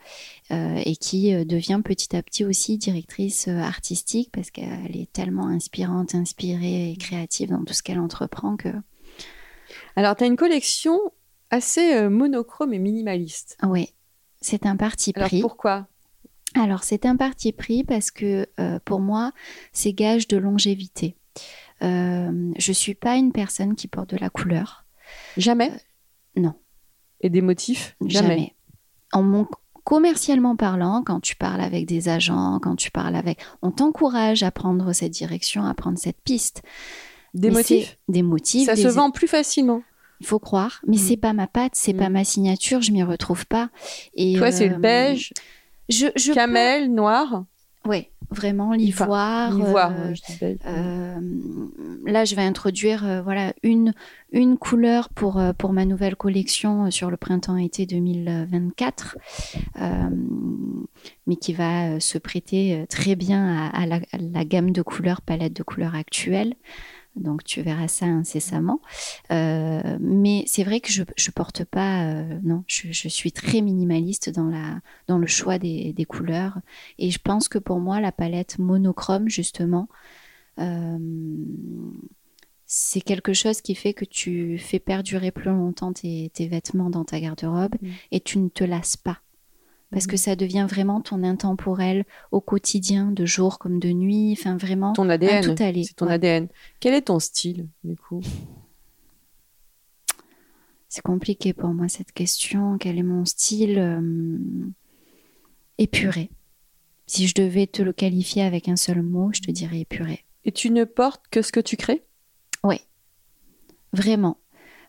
et 0.50 0.96
qui 0.96 1.32
devient 1.44 1.80
petit 1.84 2.16
à 2.16 2.22
petit 2.22 2.44
aussi 2.44 2.78
directrice 2.78 3.48
artistique 3.48 4.30
parce 4.32 4.50
qu'elle 4.50 4.96
est 4.96 5.12
tellement 5.12 5.48
inspirante, 5.48 6.14
inspirée 6.14 6.90
et 6.90 6.96
créative 6.96 7.50
dans 7.50 7.64
tout 7.64 7.74
ce 7.74 7.82
qu'elle 7.82 8.00
entreprend 8.00 8.56
que 8.56 8.70
alors, 9.96 10.16
tu 10.16 10.24
as 10.24 10.26
une 10.26 10.36
collection 10.36 10.98
assez 11.50 11.94
euh, 11.94 12.10
monochrome 12.10 12.72
et 12.72 12.78
minimaliste. 12.78 13.56
Oui, 13.62 13.94
c'est 14.40 14.66
un 14.66 14.76
parti 14.76 15.12
pris. 15.12 15.38
Alors, 15.38 15.48
pourquoi? 15.48 15.86
Alors, 16.54 16.84
c'est 16.84 17.06
un 17.06 17.16
parti 17.16 17.52
pris 17.52 17.84
parce 17.84 18.10
que 18.10 18.46
euh, 18.60 18.78
pour 18.84 19.00
moi, 19.00 19.32
c'est 19.72 19.92
gage 19.92 20.28
de 20.28 20.36
longévité. 20.36 21.16
Euh, 21.82 22.52
je 22.56 22.70
ne 22.70 22.74
suis 22.74 22.94
pas 22.94 23.16
une 23.16 23.32
personne 23.32 23.74
qui 23.74 23.88
porte 23.88 24.10
de 24.10 24.16
la 24.16 24.30
couleur. 24.30 24.86
Jamais? 25.36 25.72
Non. 26.36 26.54
Et 27.20 27.30
des 27.30 27.42
motifs? 27.42 27.96
Jamais. 28.06 28.54
En 29.12 29.22
mon, 29.22 29.46
commercialement 29.84 30.56
parlant, 30.56 31.02
quand 31.06 31.20
tu 31.20 31.36
parles 31.36 31.60
avec 31.60 31.86
des 31.86 32.08
agents, 32.08 32.58
quand 32.60 32.74
tu 32.76 32.90
parles 32.90 33.14
avec... 33.14 33.38
On 33.62 33.70
t'encourage 33.70 34.42
à 34.42 34.50
prendre 34.50 34.92
cette 34.92 35.12
direction, 35.12 35.64
à 35.64 35.74
prendre 35.74 35.98
cette 35.98 36.20
piste. 36.22 36.62
Des 37.34 37.50
motifs? 37.50 37.98
Des 38.08 38.22
motifs. 38.22 38.66
Ça 38.66 38.76
se 38.76 38.88
vend 38.88 39.10
plus 39.10 39.28
facilement. 39.28 39.82
Il 40.20 40.26
faut 40.26 40.38
croire, 40.38 40.80
mais 40.86 40.96
mm. 40.96 41.00
c'est 41.00 41.16
pas 41.16 41.32
ma 41.32 41.46
patte, 41.46 41.74
c'est 41.74 41.94
pas 41.94 42.08
mm. 42.08 42.12
ma 42.12 42.24
signature, 42.24 42.82
je 42.82 42.90
m'y 42.90 43.02
retrouve 43.02 43.46
pas. 43.46 43.70
Et 44.14 44.34
Toi, 44.36 44.50
c'est 44.50 44.68
le 44.68 44.76
euh, 44.76 44.78
beige, 44.78 45.32
je, 45.88 46.32
camel, 46.32 46.92
noir. 46.92 47.44
Oui, 47.84 48.08
vraiment 48.30 48.72
l'ivoire. 48.72 49.52
Euh, 49.56 50.14
euh, 50.66 51.20
là, 52.06 52.24
je 52.24 52.34
vais 52.34 52.42
introduire 52.42 53.22
voilà 53.22 53.52
une 53.62 53.92
une 54.32 54.58
couleur 54.58 55.08
pour 55.08 55.40
pour 55.58 55.72
ma 55.72 55.84
nouvelle 55.84 56.16
collection 56.16 56.90
sur 56.90 57.10
le 57.10 57.16
printemps-été 57.16 57.86
2024, 57.86 59.16
mais 61.26 61.36
qui 61.36 61.52
va 61.52 62.00
se 62.00 62.18
prêter 62.18 62.84
très 62.88 63.16
bien 63.16 63.70
à, 63.72 63.86
la, 63.86 63.96
à, 63.96 64.18
la, 64.18 64.44
gamme 64.44 64.72
de 64.72 64.82
couleurs 64.82 65.22
palette 65.22 65.54
de 65.54 65.62
couleurs 65.62 65.94
actuelle. 65.94 66.54
Donc 67.16 67.44
tu 67.44 67.62
verras 67.62 67.88
ça 67.88 68.06
incessamment. 68.06 68.80
Euh, 69.32 69.98
mais 70.00 70.44
c'est 70.46 70.64
vrai 70.64 70.80
que 70.80 70.92
je 70.92 71.02
ne 71.02 71.32
porte 71.32 71.64
pas, 71.64 72.04
euh, 72.04 72.38
non, 72.42 72.64
je, 72.66 73.08
suis 73.08 73.32
très 73.32 73.60
minimaliste 73.60 74.30
dans, 74.30 74.48
la, 74.48 74.80
dans 75.08 75.18
le 75.18 75.26
choix 75.26 75.58
des, 75.58 76.06
couleurs. 76.08 76.58
Et 76.98 77.10
je 77.10 77.18
pense 77.18 77.48
que 77.48 77.58
pour 77.58 77.80
moi, 77.80 78.00
la 78.00 78.12
palette 78.12 78.58
monochrome, 78.58 79.28
justement, 79.28 79.88
euh, 80.58 80.98
c'est 82.66 83.00
quelque 83.00 83.32
chose 83.32 83.60
qui 83.60 83.74
fait 83.74 83.94
que 83.94 84.04
tu 84.04 84.58
fais 84.58 84.78
perdurer 84.78 85.30
plus 85.30 85.50
longtemps 85.50 85.92
tes, 85.92 86.30
vêtements 86.38 86.90
dans 86.90 87.04
ta 87.04 87.20
garde-robe 87.20 87.74
mmh. 87.80 87.88
et 88.12 88.20
tu 88.20 88.38
ne 88.38 88.48
te 88.48 88.64
lasses 88.64 88.96
pas 88.96 89.20
parce 89.90 90.06
que 90.06 90.12
mhm. 90.12 90.18
ça 90.18 90.36
devient 90.36 90.66
vraiment 90.68 91.00
ton 91.00 91.22
intemporel 91.22 92.04
au 92.32 92.40
quotidien, 92.40 93.12
de 93.12 93.24
jour 93.24 93.58
comme 93.58 93.78
de 93.78 93.90
nuit, 93.90 94.32
enfin 94.32 94.56
vraiment 94.56 94.92
ton 94.92 95.08
ADN. 95.08 95.56
C'est 95.56 95.94
ton 95.94 96.08
ADN. 96.08 96.48
Quel 96.80 96.94
est 96.94 97.02
ton 97.02 97.18
style 97.18 97.68
du 97.84 97.96
coup? 97.96 98.20
C'est 100.88 101.02
compliqué 101.02 101.52
pour 101.52 101.68
moi 101.70 101.88
cette 101.88 102.12
question. 102.12 102.78
Quel 102.78 102.98
est 102.98 103.02
mon 103.02 103.24
style 103.24 103.78
euh, 103.78 104.38
Épuré. 105.78 106.30
Si 107.06 107.26
je 107.28 107.34
devais 107.34 107.66
te 107.66 107.82
le 107.82 107.92
qualifier 107.92 108.42
avec 108.42 108.68
un 108.68 108.76
seul 108.76 109.02
mot, 109.02 109.30
je 109.32 109.40
te 109.40 109.50
dirais 109.50 109.80
épuré. 109.80 110.24
Et 110.44 110.52
tu 110.52 110.70
ne 110.70 110.84
portes 110.84 111.24
que 111.30 111.42
ce 111.42 111.52
que 111.52 111.60
tu 111.60 111.76
crées? 111.76 112.04
Oui, 112.64 112.80
vraiment. 113.92 114.38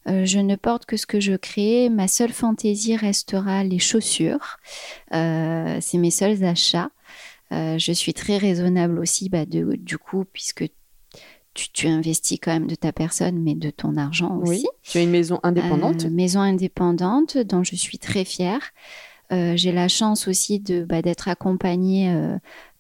Euh, 0.10 0.26
je 0.26 0.40
ne 0.40 0.56
porte 0.56 0.86
que 0.86 0.98
ce 0.98 1.06
que 1.06 1.20
je 1.20 1.34
crée. 1.34 1.90
Ma 1.90 2.08
seule 2.08 2.32
fantaisie 2.32 2.96
restera 2.96 3.64
les 3.64 3.80
chaussures. 3.80 4.58
Euh, 5.14 5.78
c'est 5.82 5.98
mes 5.98 6.12
seuls 6.12 6.44
achats. 6.44 6.90
Euh, 7.52 7.78
je 7.78 7.92
suis 7.92 8.14
très 8.14 8.38
raisonnable 8.38 9.00
aussi, 9.00 9.30
bah, 9.30 9.46
du 9.46 9.98
coup, 9.98 10.26
puisque 10.32 10.66
tu, 11.54 11.88
investis 11.88 12.38
quand 12.42 12.52
même 12.52 12.68
de 12.68 12.76
ta 12.76 12.92
personne, 12.92 13.42
mais 13.42 13.56
de 13.56 13.70
ton 13.70 13.98
argent 13.98 14.38
aussi. 14.38 14.62
Oui, 14.62 14.66
tu 14.84 14.98
as 15.00 15.02
une 15.02 15.10
maison 15.10 15.40
indépendante. 15.44 16.06
maison 16.06 16.42
indépendante 16.42 17.38
dont 17.38 17.64
je 17.64 17.76
suis 17.76 17.98
très 17.98 18.26
fière. 18.26 18.62
J'ai 19.32 19.74
la 19.74 19.88
chance 19.88 20.28
aussi 20.28 20.60
de 20.60 20.84
bah, 20.84 21.02
d'être 21.02 21.28
accompagnée 21.28 22.16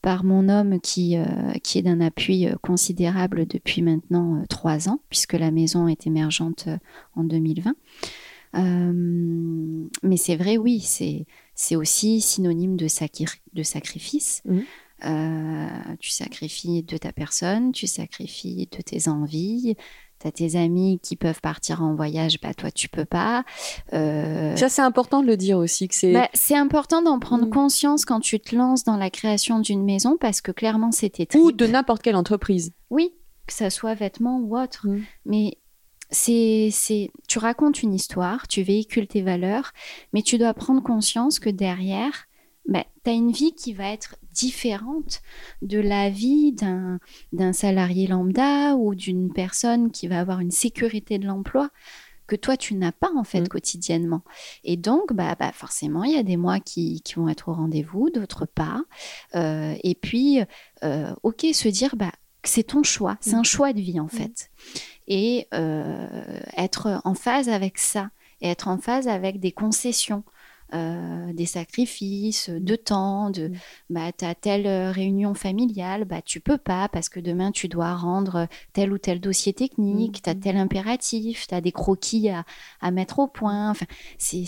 par 0.07 0.23
mon 0.23 0.47
homme 0.47 0.79
qui, 0.79 1.17
euh, 1.17 1.25
qui 1.63 1.79
est 1.79 1.81
d'un 1.81 1.99
appui 1.99 2.47
euh, 2.47 2.55
considérable 2.61 3.45
depuis 3.45 3.81
maintenant 3.81 4.37
euh, 4.37 4.45
trois 4.47 4.87
ans, 4.87 5.01
puisque 5.09 5.33
la 5.33 5.51
maison 5.51 5.89
est 5.89 6.07
émergente 6.07 6.69
en 7.17 7.25
2020. 7.25 7.75
mais 10.03 10.15
c'est 10.15 10.37
vrai, 10.37 10.55
oui, 10.55 10.79
c'est 10.79 11.75
aussi 11.75 12.21
synonyme 12.21 12.77
de, 12.77 12.87
de 13.53 13.63
sacrifice. 13.63 14.43
Mmh. 14.45 15.97
tu 15.99 16.09
sacrifies 16.09 16.83
de 16.83 16.95
ta 16.95 17.11
personne, 17.11 17.73
tu 17.73 17.85
sacrifies 17.85 18.69
de 18.71 18.81
tes 18.81 19.09
envies, 19.09 19.75
tu 20.19 20.27
as 20.27 20.31
tes 20.31 20.55
amis 20.55 20.99
qui 21.01 21.15
peuvent 21.15 21.41
partir 21.41 21.83
en 21.83 21.95
voyage, 21.95 22.39
bah 22.41 22.53
toi 22.53 22.71
tu 22.71 22.89
peux 22.89 23.05
pas. 23.05 23.43
Euh, 23.93 24.55
Ça 24.55 24.69
c'est 24.69 24.81
important 24.81 25.21
de 25.21 25.27
le 25.27 25.37
dire 25.37 25.57
aussi 25.57 25.87
que 25.87 25.95
c'est. 25.95 26.13
Bah, 26.13 26.29
c'est 26.33 26.57
important 26.57 27.01
d'en 27.01 27.19
prendre 27.19 27.45
mm. 27.45 27.51
conscience 27.51 28.05
quand 28.05 28.19
tu 28.19 28.39
te 28.39 28.55
lances 28.55 28.83
dans 28.83 28.97
la 28.97 29.09
création 29.09 29.59
d'une 29.59 29.83
maison 29.83 30.17
parce 30.19 30.41
que 30.41 30.51
clairement 30.51 30.91
c'était. 30.91 31.27
Ou 31.37 31.51
de 31.51 31.67
n'importe 31.67 32.01
quelle 32.01 32.15
entreprise. 32.15 32.71
Oui, 32.89 33.13
que 33.45 33.53
ça 33.53 33.69
soit 33.69 33.93
vêtements 33.93 34.39
ou 34.39 34.57
autre. 34.57 34.87
Mm. 34.87 35.01
Mais 35.25 35.57
c'est, 36.09 36.69
c'est, 36.71 37.11
tu 37.27 37.39
racontes 37.39 37.83
une 37.83 37.93
histoire, 37.93 38.47
tu 38.47 38.61
véhicules 38.61 39.07
tes 39.07 39.21
valeurs, 39.21 39.73
mais 40.13 40.21
tu 40.21 40.37
dois 40.37 40.53
prendre 40.53 40.81
conscience 40.81 41.39
que 41.39 41.49
derrière, 41.49 42.27
bah, 42.67 42.85
tu 43.03 43.09
as 43.09 43.13
une 43.13 43.31
vie 43.31 43.53
qui 43.53 43.73
va 43.73 43.89
être 43.89 44.15
différente 44.33 45.21
de 45.61 45.79
la 45.79 46.09
vie 46.09 46.53
d'un, 46.53 46.99
salarié 47.53 48.07
lambda 48.07 48.75
ou 48.75 48.93
d'une 48.93 49.31
personne 49.33 49.91
qui 49.91 50.07
va 50.07 50.19
avoir 50.19 50.39
une 50.39 50.51
sécurité 50.51 51.17
de 51.17 51.25
l'emploi 51.25 51.69
que 52.27 52.35
toi 52.35 52.57
tu 52.57 52.75
n'as 52.75 52.91
pas 52.91 53.09
en 53.15 53.23
fait 53.23 53.39
mmh. 53.39 53.47
quotidiennement. 53.47 54.21
Et 54.65 54.75
donc, 54.75 55.13
bah, 55.13 55.35
bah, 55.39 55.53
forcément, 55.53 56.03
il 56.03 56.13
y 56.13 56.19
a 56.19 56.23
des 56.23 56.35
mois 56.35 56.59
qui, 56.59 57.01
qui 57.01 57.15
vont 57.15 57.29
être 57.29 57.47
au 57.47 57.53
rendez-vous, 57.53 58.09
d'autres 58.09 58.45
pas. 58.45 58.83
Euh, 59.33 59.73
et 59.81 59.95
puis, 59.95 60.41
euh, 60.83 61.13
ok, 61.23 61.45
se 61.53 61.69
dire, 61.69 61.95
bah, 61.95 62.11
c'est 62.43 62.63
ton 62.63 62.83
choix, 62.83 63.17
c'est 63.21 63.35
un 63.35 63.41
mmh. 63.41 63.45
choix 63.45 63.73
de 63.73 63.79
vie 63.79 63.99
en 63.99 64.05
mmh. 64.05 64.09
fait. 64.09 64.49
Et 65.07 65.47
euh, 65.53 66.39
être 66.57 67.01
en 67.05 67.13
phase 67.13 67.47
avec 67.47 67.77
ça, 67.77 68.09
et 68.41 68.49
être 68.49 68.67
en 68.67 68.77
phase 68.77 69.07
avec 69.07 69.39
des 69.39 69.53
concessions. 69.53 70.23
Euh, 70.73 71.31
des 71.31 71.45
sacrifices 71.45 72.49
de 72.49 72.75
temps, 72.75 73.29
de 73.29 73.47
mm. 73.47 73.53
bah, 73.89 74.11
tu 74.11 74.25
as 74.25 74.35
telle 74.35 74.67
euh, 74.67 74.91
réunion 74.91 75.33
familiale, 75.33 76.03
bah, 76.03 76.21
tu 76.21 76.41
peux 76.41 76.57
pas 76.57 76.89
parce 76.89 77.07
que 77.07 77.21
demain 77.21 77.53
tu 77.53 77.69
dois 77.69 77.95
rendre 77.95 78.47
tel 78.73 78.91
ou 78.91 78.97
tel 78.97 79.21
dossier 79.21 79.53
technique, 79.53 80.21
tu 80.21 80.29
as 80.29 80.35
mm. 80.35 80.39
tel 80.41 80.57
impératif, 80.57 81.47
tu 81.47 81.55
as 81.55 81.61
des 81.61 81.71
croquis 81.71 82.29
à, 82.29 82.43
à, 82.81 82.91
mettre 82.91 83.19
au 83.19 83.27
point. 83.27 83.69
Enfin, 83.69 83.85
c'est 84.17 84.43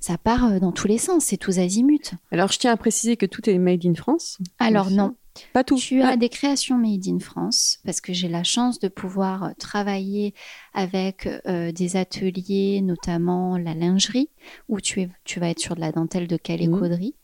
ça 0.00 0.16
part 0.16 0.44
euh, 0.44 0.58
dans 0.60 0.72
tous 0.72 0.86
les 0.86 0.98
sens, 0.98 1.24
c'est 1.24 1.36
tous 1.36 1.58
azimuts. 1.58 2.14
Alors, 2.30 2.52
je 2.52 2.58
tiens 2.58 2.72
à 2.72 2.76
préciser 2.76 3.16
que 3.16 3.26
tout 3.26 3.48
est 3.50 3.58
made 3.58 3.84
in 3.84 3.94
France. 3.94 4.38
Alors, 4.58 4.90
non. 4.90 5.16
Pas 5.52 5.64
tout. 5.64 5.76
Tu 5.76 6.02
as 6.02 6.16
des 6.16 6.28
créations 6.28 6.78
made 6.78 7.06
in 7.06 7.18
France 7.18 7.78
parce 7.84 8.00
que 8.00 8.12
j'ai 8.12 8.28
la 8.28 8.44
chance 8.44 8.78
de 8.78 8.88
pouvoir 8.88 9.44
euh, 9.44 9.50
travailler 9.58 10.34
avec 10.74 11.28
euh, 11.46 11.72
des 11.72 11.96
ateliers, 11.96 12.80
notamment 12.82 13.58
la 13.58 13.74
lingerie, 13.74 14.30
où 14.68 14.80
tu, 14.80 15.02
es, 15.02 15.10
tu 15.24 15.40
vas 15.40 15.50
être 15.50 15.58
sur 15.58 15.74
de 15.74 15.80
la 15.80 15.92
dentelle 15.92 16.28
de 16.28 16.36
calécoderie, 16.36 17.14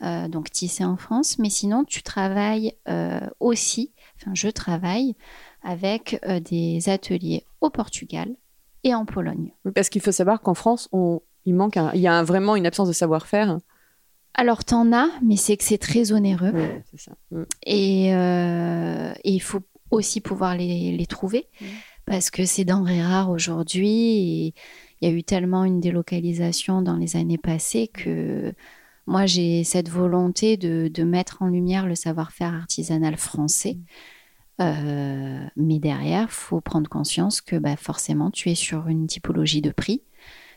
mmh. 0.00 0.28
donc 0.28 0.50
tissé 0.50 0.84
en 0.84 0.96
France. 0.96 1.38
Mais 1.38 1.50
sinon, 1.50 1.84
tu 1.84 2.02
travailles 2.02 2.74
aussi, 3.40 3.92
enfin, 4.16 4.32
je 4.34 4.48
travaille 4.48 5.14
avec 5.62 6.20
des 6.44 6.88
ateliers 6.88 7.44
au 7.60 7.70
Portugal 7.70 8.34
et 8.84 8.94
en 8.94 9.04
Pologne. 9.04 9.52
Parce 9.74 9.88
qu'il 9.88 10.02
faut 10.02 10.12
savoir 10.12 10.40
qu'en 10.40 10.54
France, 10.54 10.88
on, 10.92 11.20
il 11.44 11.54
manque, 11.54 11.78
il 11.94 12.00
y 12.00 12.08
a 12.08 12.22
vraiment 12.22 12.56
une 12.56 12.66
absence 12.66 12.88
de 12.88 12.92
savoir-faire. 12.92 13.58
Alors, 14.34 14.64
t'en 14.64 14.92
as, 14.92 15.08
mais 15.22 15.36
c'est 15.36 15.56
que 15.56 15.64
c'est 15.64 15.78
très 15.78 16.12
onéreux. 16.12 16.52
ça. 16.96 17.12
Mm. 17.30 17.42
Euh, 17.68 19.12
et, 19.24 19.32
il 19.32 19.40
faut 19.40 19.62
aussi 19.90 20.20
pouvoir 20.20 20.56
les, 20.56 21.06
trouver 21.08 21.48
mm. 21.60 21.66
parce 22.06 22.30
que 22.30 22.44
c'est 22.44 22.64
denrées 22.64 23.02
rares 23.02 23.30
aujourd'hui. 23.30 24.54
Il 25.00 25.08
y 25.08 25.12
a 25.12 25.14
eu 25.14 25.22
tellement 25.22 25.64
une 25.64 25.80
délocalisation 25.80 26.82
dans 26.82 26.96
les 26.96 27.16
années 27.16 27.38
passées 27.38 27.88
que 27.88 28.52
moi, 29.06 29.26
j'ai 29.26 29.64
cette 29.64 29.88
volonté 29.88 30.56
de, 30.56 31.02
mettre 31.02 31.42
en 31.42 31.46
lumière 31.46 31.86
le 31.86 31.94
savoir-faire 31.94 32.54
artisanal 32.54 33.16
français. 33.16 33.74
Mm. 33.74 33.84
Euh, 34.60 35.46
mais 35.56 35.78
derrière, 35.78 36.30
faut 36.30 36.60
prendre 36.60 36.88
conscience 36.88 37.40
que 37.40 37.56
bah, 37.56 37.76
forcément, 37.76 38.30
tu 38.30 38.50
es 38.50 38.54
sur 38.54 38.88
une 38.88 39.06
typologie 39.06 39.62
de 39.62 39.70
prix 39.70 40.02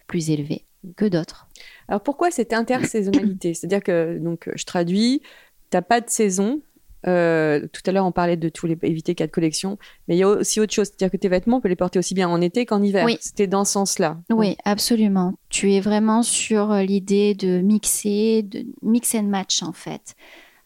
plus 0.08 0.30
élevé 0.30 0.66
que 0.96 1.06
d'autres. 1.06 1.48
Alors 1.88 2.02
pourquoi 2.02 2.32
cette 2.32 2.54
intersaisonnalité? 2.54 3.54
C'est-à-dire 3.54 3.84
que, 3.84 4.18
donc, 4.18 4.50
je 4.56 4.64
traduis, 4.66 5.22
tu 5.70 5.78
n'as 5.78 5.82
pas 5.82 6.02
de 6.02 6.10
saison. 6.10 6.62
Euh, 7.08 7.68
tout 7.74 7.82
à 7.88 7.92
l'heure, 7.92 8.06
on 8.06 8.12
parlait 8.12 8.38
de 8.38 8.50
tous 8.50 8.68
les 8.68 8.78
éviter 8.84 9.16
quatre 9.16 9.32
collections, 9.32 9.80
mais 10.08 10.16
il 10.16 10.20
y 10.20 10.24
a 10.24 10.28
aussi 10.28 10.60
autre 10.60 10.74
chose, 10.74 10.88
c'est-à-dire 10.88 11.10
que 11.12 11.18
tes 11.18 11.30
vêtements, 11.30 11.58
on 11.58 11.62
peut 11.62 11.70
les 11.70 11.76
porter 11.76 11.98
aussi 11.98 12.14
bien 12.14 12.30
en 12.30 12.40
été 12.42 12.66
qu'en 12.66 12.82
hiver. 12.82 13.06
Oui. 13.06 13.18
C'était 13.20 13.48
dans 13.48 13.66
ce 13.66 13.74
sens-là. 13.74 14.20
Oui, 14.30 14.56
absolument. 14.66 15.34
Tu 15.50 15.74
es 15.74 15.80
vraiment 15.80 16.22
sur 16.22 16.72
euh, 16.72 16.84
l'idée 16.84 17.34
de 17.34 17.60
mixer, 17.62 18.44
de 18.44 18.66
mix 18.84 19.16
and 19.16 19.24
match 19.24 19.64
en 19.64 19.72
fait, 19.72 20.16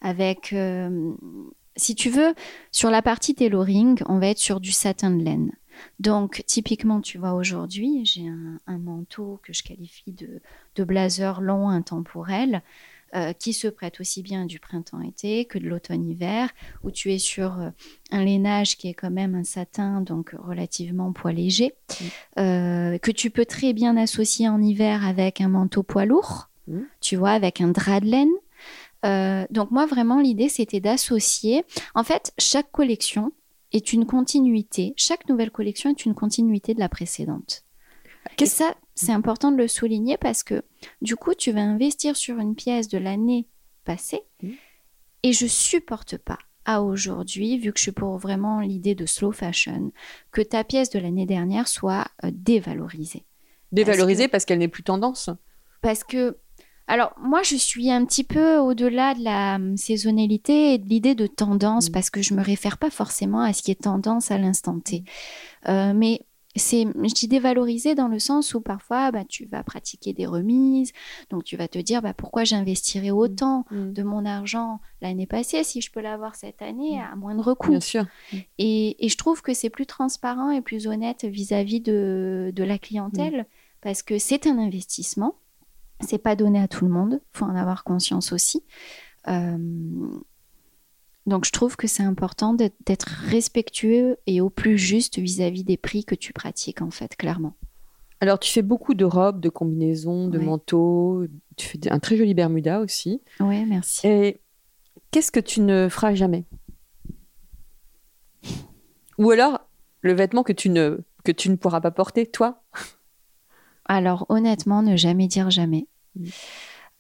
avec, 0.02 0.52
euh, 0.52 1.14
si 1.78 1.96
tu 1.96 2.10
veux, 2.10 2.34
sur 2.72 2.90
la 2.92 3.02
partie 3.02 3.34
tailoring, 3.34 4.00
on 4.08 4.20
va 4.20 4.28
être 4.28 4.40
sur 4.40 4.60
du 4.60 4.72
satin 4.72 5.12
de 5.12 5.24
laine. 5.24 5.52
Donc, 6.00 6.44
typiquement, 6.46 7.02
tu 7.02 7.18
vois, 7.18 7.34
aujourd'hui, 7.34 8.06
j'ai 8.06 8.28
un, 8.28 8.60
un 8.68 8.78
manteau 8.78 9.40
que 9.44 9.54
je 9.54 9.64
qualifie 9.64 10.12
de, 10.12 10.42
de 10.76 10.84
blazer 10.84 11.42
long 11.42 11.70
intemporel. 11.70 12.62
euh, 13.16 13.32
qui 13.32 13.54
se 13.54 13.70
prête 13.70 14.02
aussi 14.02 14.22
bien 14.24 14.46
du 14.46 14.60
printemps-été 14.60 15.46
que 15.46 15.58
de 15.58 15.70
l'automne-hiver, 15.70 16.50
où 16.84 16.92
tu 16.92 17.14
es 17.14 17.18
sur 17.18 17.62
euh, 17.62 17.70
un 18.12 18.26
lainage 18.26 18.76
qui 18.76 18.90
est 18.90 18.94
quand 18.94 19.12
même 19.12 19.36
un 19.36 19.46
satin, 19.46 20.02
donc 20.02 20.36
relativement 20.38 21.14
poids 21.14 21.32
léger, 21.32 21.76
euh, 22.38 22.98
que 22.98 23.12
tu 23.12 23.30
peux 23.30 23.46
très 23.46 23.72
bien 23.72 23.96
associer 23.96 24.50
en 24.50 24.62
hiver 24.62 25.06
avec 25.06 25.40
un 25.40 25.48
manteau 25.48 25.82
poids 25.84 26.06
lourd, 26.06 26.50
Mm. 26.68 26.80
tu 27.00 27.16
vois, 27.16 27.30
avec 27.32 27.62
un 27.62 27.68
drap 27.70 28.00
de 28.02 28.08
laine. 28.08 29.48
Donc 29.52 29.70
moi, 29.72 29.86
vraiment, 29.86 30.20
l'idée, 30.20 30.50
c'était 30.50 30.80
d'associer. 30.80 31.64
En 31.94 32.04
fait, 32.04 32.34
chaque 32.40 32.72
collection 32.72 33.32
est 33.76 33.94
une 33.94 34.06
continuité. 34.06 34.94
Chaque 34.96 35.28
nouvelle 35.28 35.52
collection 35.52 35.90
est 35.90 36.06
une 36.06 36.16
continuité 36.16 36.74
de 36.74 36.80
la 36.80 36.90
précédente. 36.90 37.64
Et 38.40 38.46
ça, 38.46 38.74
c'est 38.96 39.12
important 39.12 39.52
de 39.52 39.58
le 39.58 39.68
souligner 39.68 40.18
parce 40.18 40.44
que 40.44 40.64
du 41.02 41.16
coup, 41.16 41.34
tu 41.36 41.52
vas 41.52 41.62
investir 41.62 42.16
sur 42.16 42.40
une 42.40 42.56
pièce 42.56 42.88
de 42.88 42.98
l'année 42.98 43.48
passée 43.84 44.22
et 45.24 45.34
je 45.34 45.46
supporte 45.46 46.18
pas 46.18 46.40
à 46.64 46.82
aujourd'hui, 46.82 47.60
vu 47.60 47.72
que 47.72 47.78
je 47.78 47.84
suis 47.84 47.92
pour 47.92 48.18
vraiment 48.18 48.62
l'idée 48.62 48.96
de 48.96 49.06
slow 49.06 49.32
fashion, 49.32 49.92
que 50.32 50.42
ta 50.42 50.64
pièce 50.64 50.90
de 50.90 50.98
l'année 50.98 51.28
dernière 51.28 51.68
soit 51.68 52.08
euh, 52.24 52.32
dévalorisée. 52.34 53.24
Dévalorisée 53.72 54.28
parce 54.28 54.46
qu'elle 54.46 54.58
n'est 54.58 54.68
plus 54.68 54.84
tendance. 54.84 55.30
Parce 55.82 56.04
que, 56.04 56.38
alors 56.88 57.14
moi, 57.20 57.42
je 57.44 57.56
suis 57.56 57.90
un 57.92 58.06
petit 58.06 58.24
peu 58.24 58.58
au-delà 58.58 59.14
de 59.16 59.24
la 59.24 59.56
hum, 59.56 59.76
saisonnalité 59.78 60.74
et 60.74 60.78
de 60.78 60.88
l'idée 60.88 61.16
de 61.16 61.28
tendance, 61.28 61.88
Mhm. 61.88 61.94
parce 61.94 62.10
que 62.10 62.22
je 62.22 62.34
me 62.34 62.44
réfère 62.44 62.78
pas 62.78 62.90
forcément 62.90 63.42
à 63.42 63.54
ce 63.54 63.62
qui 63.64 63.72
est 63.72 63.82
tendance 63.84 64.32
à 64.32 64.38
l'instant 64.38 64.80
T. 64.80 65.04
Euh, 65.68 65.94
mais 65.96 66.22
c'est, 66.58 66.84
je 66.86 67.14
dis 67.14 67.28
dévalorisé 67.28 67.96
dans 67.96 68.08
le 68.08 68.18
sens 68.18 68.54
où 68.54 68.62
parfois, 68.62 69.12
bah, 69.12 69.26
tu 69.28 69.46
vas 69.46 69.62
pratiquer 69.64 70.14
des 70.14 70.26
remises, 70.26 70.94
donc 71.30 71.44
tu 71.44 71.58
vas 71.58 71.68
te 71.68 71.78
dire, 71.80 72.02
bah, 72.02 72.14
pourquoi 72.14 72.46
j'investirais 72.46 73.12
autant 73.12 73.66
de 73.72 74.04
mon 74.04 74.26
argent 74.26 74.80
l'année 75.02 75.26
passée 75.26 75.66
si 75.66 75.82
je 75.82 75.92
peux 75.92 76.00
l'avoir 76.02 76.36
cette 76.36 76.62
année 76.62 77.02
à 77.02 77.16
moindre 77.18 77.56
coût? 77.56 77.72
Bien 77.72 77.80
sûr. 77.82 78.06
et, 78.58 79.06
et 79.06 79.10
je 79.10 79.18
trouve 79.18 79.42
que 79.42 79.54
c'est 79.54 79.70
plus 79.70 79.86
transparent 79.86 80.50
et 80.50 80.62
plus 80.62 80.88
honnête 80.88 81.26
vis-à-vis 81.26 81.82
de, 81.82 82.54
de 82.56 82.64
la 82.64 82.78
clientèle 82.78 83.48
parce 83.82 84.02
que 84.02 84.18
c'est 84.18 84.48
un 84.48 84.58
investissement. 84.58 85.36
C'est 86.02 86.18
pas 86.18 86.36
donné 86.36 86.60
à 86.60 86.68
tout 86.68 86.86
le 86.86 86.92
monde. 86.92 87.22
faut 87.32 87.46
en 87.46 87.56
avoir 87.56 87.84
conscience 87.84 88.32
aussi. 88.32 88.64
Euh, 89.28 89.58
donc 91.26 91.46
je 91.46 91.52
trouve 91.52 91.76
que 91.76 91.88
c'est 91.88 92.04
important 92.04 92.54
d'être 92.54 93.08
respectueux 93.28 94.18
et 94.28 94.42
au 94.42 94.50
plus 94.50 94.78
juste 94.78 95.18
vis-à-vis 95.18 95.64
des 95.64 95.78
prix 95.78 96.06
que 96.06 96.16
tu 96.16 96.34
pratiques 96.34 96.82
en 96.82 96.92
fait, 96.92 97.16
clairement. 97.16 97.56
Alors, 98.22 98.40
tu 98.40 98.52
fais 98.52 98.62
beaucoup 98.62 98.94
de 98.94 99.04
robes, 99.06 99.42
de 99.42 99.50
combinaisons, 99.50 100.30
de 100.30 100.40
manteaux. 100.40 101.26
Tu 101.58 101.68
fais 101.68 101.92
un 101.92 102.00
très 102.00 102.16
joli 102.16 102.34
Bermuda 102.34 102.80
aussi. 102.80 103.22
Oui, 103.42 103.66
merci. 103.66 104.08
Et 104.08 104.42
qu'est-ce 105.12 105.32
que 105.32 105.40
tu 105.40 105.60
ne 105.62 105.90
feras 105.90 106.16
jamais? 106.16 106.46
Ou 109.18 109.32
alors, 109.32 109.60
le 110.02 110.14
vêtement 110.14 110.44
que 110.44 110.54
tu 110.54 110.70
ne, 110.70 111.02
que 111.24 111.32
tu 111.32 111.50
ne 111.50 111.56
pourras 111.56 111.82
pas 111.82 111.92
porter, 111.92 112.26
toi? 112.26 112.64
Alors 113.86 114.26
honnêtement, 114.30 114.82
ne 114.82 114.96
jamais 114.96 115.28
dire 115.28 115.50
jamais. 115.52 115.88
Mm. 116.16 116.26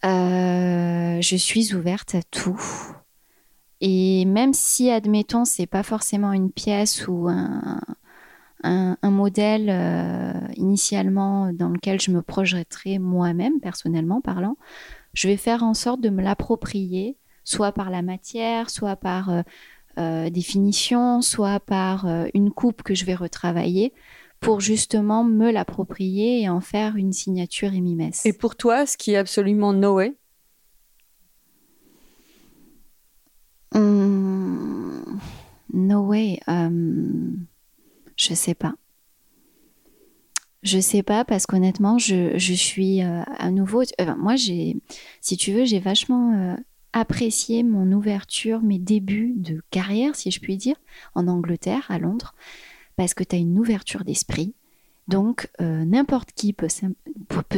Euh, 0.05 1.21
je 1.21 1.35
suis 1.35 1.73
ouverte 1.73 2.15
à 2.15 2.21
tout. 2.23 2.61
Et 3.81 4.25
même 4.25 4.53
si, 4.53 4.89
admettons, 4.89 5.45
c'est 5.45 5.65
pas 5.65 5.83
forcément 5.83 6.31
une 6.31 6.51
pièce 6.51 7.07
ou 7.07 7.27
un, 7.27 7.81
un, 8.63 8.97
un 9.01 9.11
modèle 9.11 9.69
euh, 9.69 10.33
initialement 10.55 11.51
dans 11.51 11.69
lequel 11.69 11.99
je 11.99 12.11
me 12.11 12.21
projetterai 12.21 12.99
moi-même, 12.99 13.59
personnellement 13.59 14.21
parlant, 14.21 14.57
je 15.13 15.27
vais 15.27 15.37
faire 15.37 15.63
en 15.63 15.73
sorte 15.73 16.01
de 16.01 16.09
me 16.09 16.21
l'approprier, 16.21 17.17
soit 17.43 17.71
par 17.71 17.89
la 17.89 18.01
matière, 18.01 18.69
soit 18.69 18.95
par 18.95 19.43
euh, 19.97 20.29
des 20.29 20.41
finitions, 20.41 21.21
soit 21.21 21.59
par 21.59 22.05
une 22.33 22.51
coupe 22.51 22.83
que 22.83 22.93
je 22.93 23.05
vais 23.05 23.15
retravailler 23.15 23.93
pour 24.45 24.61
justement 24.61 25.23
me 25.23 25.51
l'approprier 25.51 26.41
et 26.41 26.49
en 26.49 26.61
faire 26.61 26.95
une 26.95 27.11
signature 27.13 27.73
et 27.73 27.81
mimesse. 27.81 28.25
Et 28.25 28.33
pour 28.33 28.55
toi, 28.55 28.85
ce 28.85 28.95
qui 28.95 29.11
est 29.11 29.17
absolument 29.17 29.73
no 29.73 29.95
way 29.95 30.13
Hum, 33.73 35.19
no 35.73 36.01
way. 36.07 36.39
hum, 36.47 37.45
je 38.15 38.33
sais 38.33 38.53
pas. 38.53 38.75
Je 40.63 40.79
sais 40.79 41.03
pas 41.03 41.25
parce 41.25 41.45
qu'honnêtement, 41.45 41.97
je, 41.97 42.37
je 42.37 42.53
suis 42.53 43.03
euh, 43.03 43.21
à 43.37 43.51
nouveau. 43.51 43.83
euh, 44.01 44.15
moi, 44.17 44.35
j'ai, 44.35 44.77
si 45.21 45.37
tu 45.37 45.51
veux, 45.51 45.65
j'ai 45.65 45.79
vachement 45.79 46.33
euh, 46.33 46.55
apprécié 46.93 47.61
mon 47.63 47.91
ouverture, 47.91 48.61
mes 48.61 48.79
débuts 48.79 49.33
de 49.37 49.61
carrière, 49.69 50.15
si 50.15 50.31
je 50.31 50.39
puis 50.39 50.57
dire, 50.57 50.75
en 51.13 51.27
Angleterre, 51.27 51.85
à 51.89 51.99
Londres, 51.99 52.33
parce 52.95 53.13
que 53.13 53.23
tu 53.23 53.35
as 53.35 53.39
une 53.39 53.57
ouverture 53.59 54.03
d'esprit. 54.03 54.53
Donc, 55.07 55.49
euh, 55.61 55.85
n'importe 55.85 56.31
qui 56.33 56.53
peut, 56.53 56.67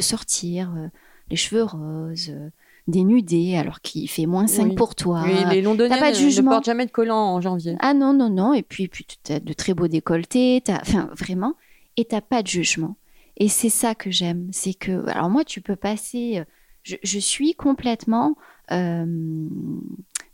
sortir 0.02 0.74
euh, 0.76 0.88
les 1.30 1.36
cheveux 1.38 1.64
roses, 1.64 2.30
euh, 2.30 2.50
dénudé, 2.88 3.56
alors 3.58 3.80
qu'il 3.82 4.10
fait 4.10 4.26
moins 4.26 4.48
5 4.48 4.70
Oui. 4.70 4.76
pour 4.76 4.96
toi. 4.96 5.24
Oui, 5.26 5.34
Les 5.52 5.62
Londoniens 5.62 5.98
pas 5.98 6.12
de 6.12 6.18
ne- 6.18 6.24
ne 6.24 6.30
jugement. 6.30 6.52
portent 6.52 6.66
jamais 6.66 6.86
de 6.86 6.92
collant 6.92 7.18
en 7.36 7.42
janvier. 7.42 7.76
Ah 7.80 7.94
non, 7.94 8.14
non, 8.14 8.30
non. 8.30 8.54
Et 8.54 8.64
puis, 8.64 8.88
puis 8.88 9.06
tu 9.06 9.32
as 9.34 9.40
de 9.40 9.54
très 9.54 9.74
beaux 9.74 9.88
décolletés. 9.88 10.62
Enfin, 10.70 11.10
vraiment. 11.18 11.56
Et 11.98 12.06
t'as 12.06 12.22
pas 12.22 12.44
de 12.44 12.48
jugement. 12.48 12.96
Et 13.38 13.48
c'est 13.50 13.70
ça 13.70 13.94
que 13.96 14.10
j'aime. 14.12 14.48
C'est 14.52 14.74
que. 14.74 15.08
Alors, 15.10 15.30
moi, 15.30 15.44
tu 15.46 15.62
peux 15.62 15.76
passer. 15.76 16.40
euh, 16.40 16.44
Je, 16.84 16.96
je 17.04 17.20
suis 17.20 17.54
complètement 17.56 18.36
euh, 18.72 19.48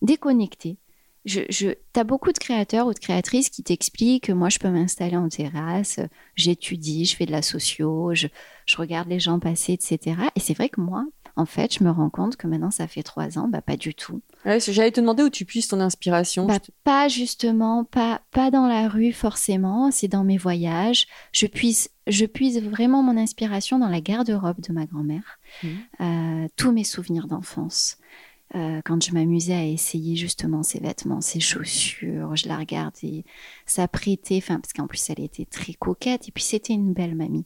déconnectée. 0.01 0.77
Je, 1.25 1.41
je, 1.49 1.69
tu 1.93 1.99
as 1.99 2.03
beaucoup 2.03 2.31
de 2.33 2.37
créateurs 2.37 2.87
ou 2.87 2.93
de 2.93 2.99
créatrices 2.99 3.49
qui 3.49 3.63
t'expliquent 3.63 4.25
que 4.25 4.33
moi, 4.33 4.49
je 4.49 4.59
peux 4.59 4.69
m'installer 4.69 5.15
en 5.15 5.29
terrasse, 5.29 5.99
j'étudie, 6.35 7.05
je 7.05 7.15
fais 7.15 7.25
de 7.25 7.31
la 7.31 7.41
socio, 7.41 8.13
je, 8.13 8.27
je 8.65 8.77
regarde 8.77 9.07
les 9.09 9.19
gens 9.19 9.39
passer, 9.39 9.73
etc. 9.73 10.17
Et 10.35 10.39
c'est 10.39 10.53
vrai 10.53 10.67
que 10.69 10.81
moi, 10.81 11.05
en 11.35 11.45
fait, 11.45 11.73
je 11.77 11.83
me 11.83 11.89
rends 11.89 12.09
compte 12.09 12.35
que 12.35 12.45
maintenant, 12.45 12.71
ça 12.71 12.87
fait 12.87 13.03
trois 13.03 13.37
ans, 13.39 13.47
bah, 13.47 13.61
pas 13.61 13.77
du 13.77 13.95
tout. 13.95 14.21
Ouais, 14.45 14.59
J'allais 14.59 14.91
te 14.91 14.99
demander 14.99 15.23
où 15.23 15.29
tu 15.29 15.45
puisses 15.45 15.69
ton 15.69 15.79
inspiration. 15.79 16.45
Bah, 16.45 16.59
te- 16.59 16.71
pas 16.83 17.07
justement, 17.07 17.85
pas, 17.85 18.21
pas 18.31 18.51
dans 18.51 18.67
la 18.67 18.87
rue 18.89 19.13
forcément, 19.13 19.91
c'est 19.91 20.09
dans 20.09 20.23
mes 20.25 20.37
voyages. 20.37 21.07
Je 21.31 21.47
puise, 21.47 21.89
je 22.05 22.25
puise 22.25 22.61
vraiment 22.61 23.01
mon 23.01 23.15
inspiration 23.17 23.79
dans 23.79 23.87
la 23.89 24.01
garde-robe 24.01 24.59
de 24.59 24.73
ma 24.73 24.85
grand-mère, 24.85 25.39
Mhm. 25.63 25.77
Euh, 26.01 26.47
tous 26.57 26.71
mes 26.73 26.83
souvenirs 26.83 27.27
d'enfance. 27.27 27.97
Euh, 28.55 28.81
quand 28.85 29.03
je 29.03 29.13
m'amusais 29.13 29.53
à 29.53 29.65
essayer 29.65 30.15
justement 30.15 30.61
ses 30.61 30.79
vêtements, 30.79 31.21
ses 31.21 31.39
chaussures, 31.39 32.35
je 32.35 32.47
la 32.47 32.57
regardais 32.57 33.25
s'apprêter, 33.65 34.37
enfin 34.37 34.59
parce 34.59 34.73
qu'en 34.73 34.85
plus 34.85 35.09
elle 35.09 35.21
était 35.21 35.45
très 35.45 35.73
coquette 35.73 36.27
et 36.27 36.31
puis 36.31 36.43
c'était 36.43 36.73
une 36.73 36.93
belle 36.93 37.15
mamie. 37.15 37.45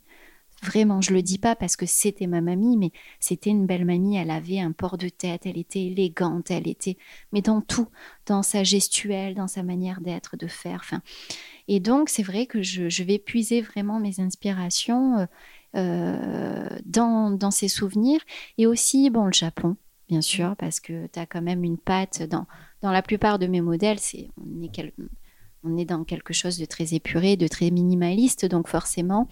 Vraiment, 0.63 1.01
je 1.01 1.13
le 1.13 1.21
dis 1.21 1.37
pas 1.37 1.55
parce 1.55 1.75
que 1.75 1.85
c'était 1.85 2.25
ma 2.25 2.41
mamie, 2.41 2.77
mais 2.77 2.91
c'était 3.19 3.51
une 3.51 3.67
belle 3.67 3.85
mamie. 3.85 4.17
Elle 4.17 4.31
avait 4.31 4.59
un 4.59 4.71
port 4.71 4.97
de 4.97 5.07
tête, 5.07 5.45
elle 5.45 5.57
était 5.57 5.85
élégante, 5.85 6.49
elle 6.49 6.67
était, 6.67 6.97
mais 7.31 7.41
dans 7.41 7.61
tout, 7.61 7.87
dans 8.25 8.41
sa 8.41 8.63
gestuelle, 8.63 9.35
dans 9.35 9.47
sa 9.47 9.61
manière 9.61 10.01
d'être, 10.01 10.35
de 10.35 10.47
faire. 10.47 10.79
Enfin, 10.83 11.01
et 11.67 11.79
donc 11.79 12.09
c'est 12.09 12.23
vrai 12.23 12.47
que 12.47 12.63
je, 12.63 13.03
vais 13.03 13.19
puiser 13.19 13.61
vraiment 13.61 13.99
mes 13.99 14.19
inspirations 14.19 15.19
euh, 15.19 15.25
euh, 15.75 16.69
dans, 16.85 17.29
dans 17.29 17.51
ces 17.51 17.67
souvenirs 17.67 18.21
et 18.57 18.65
aussi 18.65 19.11
bon 19.11 19.25
le 19.25 19.33
Japon, 19.33 19.77
bien 20.09 20.21
sûr, 20.21 20.55
parce 20.57 20.79
que 20.79 21.07
tu 21.07 21.19
as 21.19 21.25
quand 21.25 21.41
même 21.41 21.63
une 21.63 21.77
patte 21.77 22.23
dans 22.23 22.45
dans 22.81 22.91
la 22.91 23.01
plupart 23.01 23.39
de 23.39 23.47
mes 23.47 23.61
modèles. 23.61 23.99
C'est 23.99 24.29
on 24.37 24.61
est 24.63 24.69
quel- 24.69 24.93
on 25.63 25.77
est 25.77 25.85
dans 25.85 26.03
quelque 26.03 26.33
chose 26.33 26.57
de 26.57 26.65
très 26.65 26.93
épuré, 26.93 27.35
de 27.35 27.47
très 27.47 27.71
minimaliste, 27.71 28.45
donc 28.45 28.67
forcément. 28.67 29.27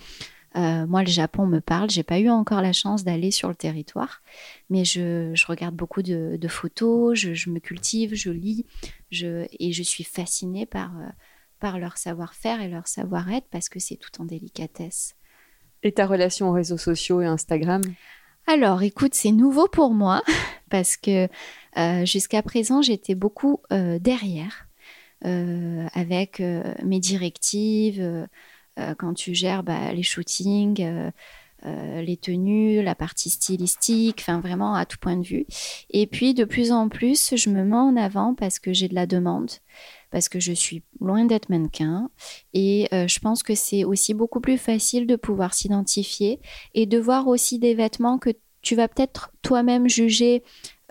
Euh, 0.55 0.87
moi, 0.87 1.03
le 1.03 1.09
Japon 1.09 1.45
me 1.45 1.59
parle. 1.59 1.89
J'ai 1.89 2.03
pas 2.03 2.19
eu 2.19 2.29
encore 2.29 2.61
la 2.61 2.71
chance 2.71 3.03
d'aller 3.03 3.29
sur 3.31 3.49
le 3.49 3.55
territoire, 3.55 4.21
mais 4.69 4.85
je, 4.85 5.31
je 5.33 5.45
regarde 5.47 5.75
beaucoup 5.75 6.01
de, 6.01 6.37
de 6.39 6.47
photos, 6.47 7.17
je, 7.19 7.33
je 7.33 7.49
me 7.49 7.59
cultive, 7.59 8.15
je 8.15 8.29
lis, 8.29 8.65
je, 9.11 9.47
et 9.59 9.73
je 9.73 9.83
suis 9.83 10.05
fascinée 10.05 10.65
par, 10.65 10.97
euh, 10.97 11.07
par 11.59 11.77
leur 11.77 11.97
savoir-faire 11.97 12.61
et 12.61 12.69
leur 12.69 12.87
savoir-être 12.87 13.47
parce 13.51 13.67
que 13.67 13.79
c'est 13.79 13.97
tout 13.97 14.21
en 14.21 14.25
délicatesse. 14.25 15.15
Et 15.83 15.91
ta 15.91 16.07
relation 16.07 16.49
aux 16.49 16.53
réseaux 16.53 16.77
sociaux 16.77 17.21
et 17.21 17.25
Instagram? 17.25 17.81
Alors, 18.47 18.83
écoute, 18.83 19.15
c'est 19.15 19.31
nouveau 19.31 19.67
pour 19.67 19.91
moi 19.91 20.21
parce 20.69 20.97
que 20.97 21.27
euh, 21.77 22.05
jusqu'à 22.05 22.43
présent, 22.43 22.83
j'étais 22.83 23.15
beaucoup 23.15 23.61
euh, 23.73 23.97
derrière 23.97 24.67
euh, 25.25 25.87
avec 25.93 26.41
mes 26.83 26.99
directives. 26.99 28.27
quand 28.99 29.13
tu 29.13 29.33
gères 29.33 29.63
bah, 29.63 29.93
les 29.93 30.03
shootings, 30.03 31.11
les 31.63 32.17
tenues, 32.17 32.83
la 32.83 32.93
partie 32.93 33.31
stylistique, 33.31 34.17
enfin 34.19 34.41
vraiment 34.41 34.75
à 34.75 34.85
tout 34.85 34.97
point 34.99 35.17
de 35.17 35.25
vue. 35.25 35.45
Et 35.89 36.05
puis 36.05 36.35
de 36.35 36.43
plus 36.43 36.71
en 36.71 36.89
plus, 36.89 37.35
je 37.35 37.49
me 37.49 37.63
mets 37.63 37.75
en 37.75 37.95
avant 37.97 38.35
parce 38.35 38.59
que 38.59 38.73
j'ai 38.73 38.87
de 38.87 38.95
la 38.95 39.07
demande 39.07 39.49
parce 40.11 40.29
que 40.29 40.39
je 40.39 40.53
suis 40.53 40.83
loin 40.99 41.25
d'être 41.25 41.49
mannequin. 41.49 42.09
Et 42.53 42.87
euh, 42.93 43.07
je 43.07 43.19
pense 43.19 43.43
que 43.43 43.55
c'est 43.55 43.83
aussi 43.83 44.13
beaucoup 44.13 44.41
plus 44.41 44.57
facile 44.57 45.07
de 45.07 45.15
pouvoir 45.15 45.53
s'identifier 45.53 46.39
et 46.73 46.85
de 46.85 46.97
voir 46.97 47.27
aussi 47.27 47.59
des 47.59 47.75
vêtements 47.75 48.17
que 48.17 48.31
tu 48.61 48.75
vas 48.75 48.87
peut-être 48.87 49.31
toi-même 49.41 49.87
juger 49.87 50.43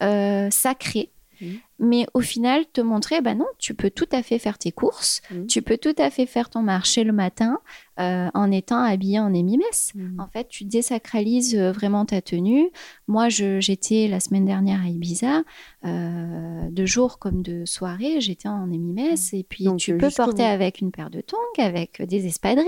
euh, 0.02 0.48
sacrés 0.50 1.10
Mmh. 1.40 1.46
Mais 1.80 2.06
au 2.14 2.20
final, 2.20 2.64
te 2.72 2.80
montrer, 2.80 3.20
bah 3.20 3.34
non, 3.34 3.46
tu 3.58 3.74
peux 3.74 3.90
tout 3.90 4.08
à 4.12 4.22
fait 4.22 4.38
faire 4.38 4.58
tes 4.58 4.72
courses, 4.72 5.22
mmh. 5.30 5.46
tu 5.46 5.62
peux 5.62 5.76
tout 5.76 5.94
à 5.98 6.10
fait 6.10 6.26
faire 6.26 6.50
ton 6.50 6.62
marché 6.62 7.04
le 7.04 7.12
matin 7.12 7.58
euh, 8.00 8.28
en 8.34 8.50
étant 8.50 8.82
habillé 8.82 9.20
en 9.20 9.32
émimesse. 9.32 9.92
Mmh. 9.94 10.20
En 10.20 10.26
fait, 10.26 10.48
tu 10.48 10.64
désacralises 10.64 11.56
euh, 11.56 11.72
vraiment 11.72 12.04
ta 12.04 12.20
tenue. 12.20 12.70
Moi, 13.06 13.28
j'étais 13.28 14.08
la 14.08 14.20
semaine 14.20 14.44
dernière 14.44 14.82
à 14.82 14.88
Ibiza, 14.88 15.42
euh, 15.84 16.70
de 16.70 16.86
jour 16.86 17.18
comme 17.18 17.42
de 17.42 17.64
soirée, 17.64 18.20
j'étais 18.20 18.48
en 18.48 18.70
émimesse. 18.72 19.32
Et 19.32 19.44
puis, 19.44 19.66
tu 19.78 19.96
peux 19.96 20.10
porter 20.10 20.44
avec 20.44 20.80
une 20.80 20.90
paire 20.90 21.10
de 21.10 21.20
tongs, 21.20 21.36
avec 21.58 22.02
des 22.02 22.26
espadrilles, 22.26 22.66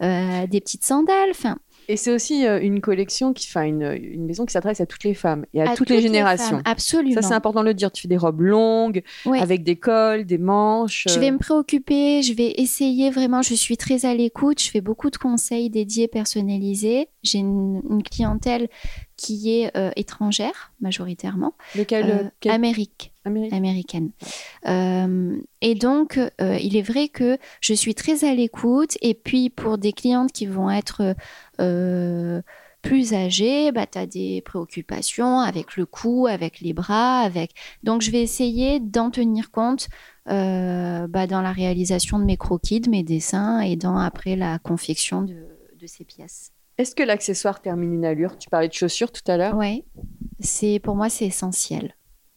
des 0.00 0.60
petites 0.60 0.84
sandales. 0.84 1.30
Enfin, 1.30 1.58
et 1.88 1.96
c'est 1.96 2.12
aussi 2.12 2.46
euh, 2.46 2.60
une 2.60 2.80
collection 2.80 3.32
qui 3.32 3.46
fait 3.46 3.68
une, 3.68 3.82
une, 3.82 4.24
maison 4.26 4.46
qui 4.46 4.52
s'adresse 4.52 4.80
à 4.80 4.86
toutes 4.86 5.04
les 5.04 5.14
femmes 5.14 5.44
et 5.52 5.62
à, 5.62 5.74
toutes, 5.74 5.90
les 5.90 6.00
générations. 6.00 6.60
absolument. 6.64 7.20
Ça, 7.20 7.28
c'est 7.28 7.34
important 7.34 7.60
de 7.60 7.66
le 7.66 7.74
dire. 7.74 7.92
Tu 7.92 8.02
fais 8.02 8.08
des 8.08 8.16
robes 8.16 8.40
longues, 8.40 9.02
avec 9.26 9.62
des 9.62 9.76
cols, 9.76 10.24
des 10.24 10.38
manches. 10.38 11.04
Je 11.08 11.18
vais 11.18 11.30
me 11.30 11.38
préoccuper, 11.38 12.22
je 12.22 12.32
vais 12.32 12.54
essayer 12.56 13.10
vraiment. 13.10 13.42
Je 13.42 13.54
suis 13.54 13.76
très 13.76 14.06
à 14.06 14.14
l'écoute. 14.14 14.62
Je 14.62 14.70
fais 14.70 14.80
beaucoup 14.80 15.10
de 15.10 15.16
conseils 15.16 15.70
dédiés, 15.70 16.08
personnalisés. 16.08 17.08
J'ai 17.22 17.38
une, 17.38 18.02
clientèle 18.02 18.68
qui 19.16 19.60
est 19.60 19.76
euh, 19.76 19.90
étrangère, 19.96 20.72
majoritairement. 20.80 21.54
Lequel, 21.76 22.30
euh, 22.44 22.50
Amérique. 22.50 23.12
américaine. 23.24 24.10
Euh, 24.66 25.36
et 25.60 25.74
donc, 25.74 26.18
il 26.40 26.76
est 26.76 26.82
vrai 26.82 27.08
que 27.08 27.38
je 27.60 27.74
suis 27.74 27.94
très 27.94 28.24
à 28.24 28.34
l'écoute. 28.34 28.96
Et 29.00 29.14
puis, 29.14 29.50
pour 29.50 29.78
des 29.78 29.92
clientes 29.92 30.32
qui 30.32 30.46
vont 30.46 30.70
être 30.70 31.14
plus 32.82 33.14
âgées, 33.14 33.72
bah, 33.72 33.86
tu 33.86 33.98
as 33.98 34.06
des 34.06 34.42
préoccupations 34.42 35.40
avec 35.40 35.76
le 35.76 35.86
cou, 35.86 36.26
avec 36.28 36.60
les 36.60 36.72
bras. 36.72 37.20
avec. 37.20 37.52
Donc, 37.82 38.02
je 38.02 38.10
vais 38.10 38.22
essayer 38.22 38.80
d'en 38.80 39.10
tenir 39.10 39.50
compte 39.50 39.88
bah, 40.26 41.26
dans 41.26 41.42
la 41.42 41.52
réalisation 41.52 42.18
de 42.18 42.24
mes 42.24 42.36
croquis, 42.36 42.80
de 42.80 42.90
mes 42.90 43.02
dessins 43.02 43.60
et 43.60 43.76
dans 43.76 43.96
après 43.96 44.36
la 44.36 44.58
confection 44.58 45.22
de 45.22 45.86
ces 45.86 46.04
pièces. 46.04 46.54
Est-ce 46.76 46.94
que 46.94 47.02
l'accessoire 47.02 47.60
termine 47.60 47.92
une 47.94 48.04
allure? 48.04 48.36
Tu 48.36 48.48
parlais 48.48 48.68
de 48.68 48.72
chaussures 48.72 49.12
tout 49.12 49.22
à 49.30 49.36
l'heure. 49.36 49.56
Oui, 49.56 49.84
c'est 50.40 50.80
pour 50.80 50.96
moi 50.96 51.08
c'est 51.08 51.26
essentiel. 51.26 51.94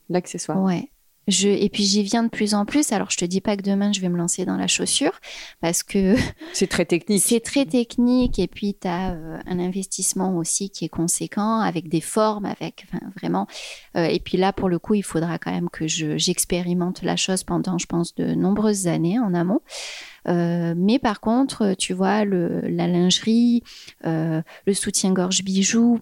L'accessoire. 0.09 0.61
Ouais. 0.61 0.91
Je, 1.27 1.49
et 1.49 1.69
puis 1.69 1.83
j'y 1.83 2.03
viens 2.03 2.23
de 2.23 2.29
plus 2.29 2.53
en 2.53 2.65
plus. 2.65 2.91
Alors 2.91 3.11
je 3.11 3.17
te 3.17 3.25
dis 3.25 3.41
pas 3.41 3.57
que 3.57 3.63
demain 3.63 3.91
je 3.91 4.01
vais 4.01 4.09
me 4.09 4.17
lancer 4.17 4.45
dans 4.45 4.57
la 4.57 4.67
chaussure 4.67 5.19
parce 5.61 5.83
que 5.83 6.15
c'est 6.53 6.67
très 6.67 6.85
technique. 6.85 7.21
c'est 7.21 7.39
très 7.39 7.65
technique 7.65 8.39
et 8.39 8.47
puis 8.47 8.77
tu 8.79 8.87
as 8.87 9.11
euh, 9.11 9.37
un 9.45 9.59
investissement 9.59 10.37
aussi 10.37 10.69
qui 10.69 10.85
est 10.85 10.89
conséquent 10.89 11.59
avec 11.59 11.89
des 11.89 12.01
formes, 12.01 12.45
avec 12.45 12.85
enfin, 12.87 13.05
vraiment. 13.17 13.47
Euh, 13.95 14.05
et 14.05 14.19
puis 14.19 14.37
là 14.37 14.53
pour 14.53 14.69
le 14.69 14.79
coup 14.79 14.93
il 14.93 15.03
faudra 15.03 15.37
quand 15.37 15.51
même 15.51 15.69
que 15.69 15.87
j'expérimente 15.87 17.01
la 17.01 17.15
chose 17.15 17.43
pendant 17.43 17.77
je 17.77 17.85
pense 17.85 18.15
de 18.15 18.33
nombreuses 18.33 18.87
années 18.87 19.19
en 19.19 19.33
amont. 19.33 19.61
Euh, 20.27 20.73
mais 20.75 20.99
par 20.99 21.19
contre, 21.19 21.73
tu 21.77 21.93
vois, 21.93 22.25
le, 22.25 22.61
la 22.61 22.87
lingerie, 22.87 23.63
euh, 24.05 24.41
le 24.65 24.73
soutien-gorge 24.73 25.43
bijoux, 25.43 25.99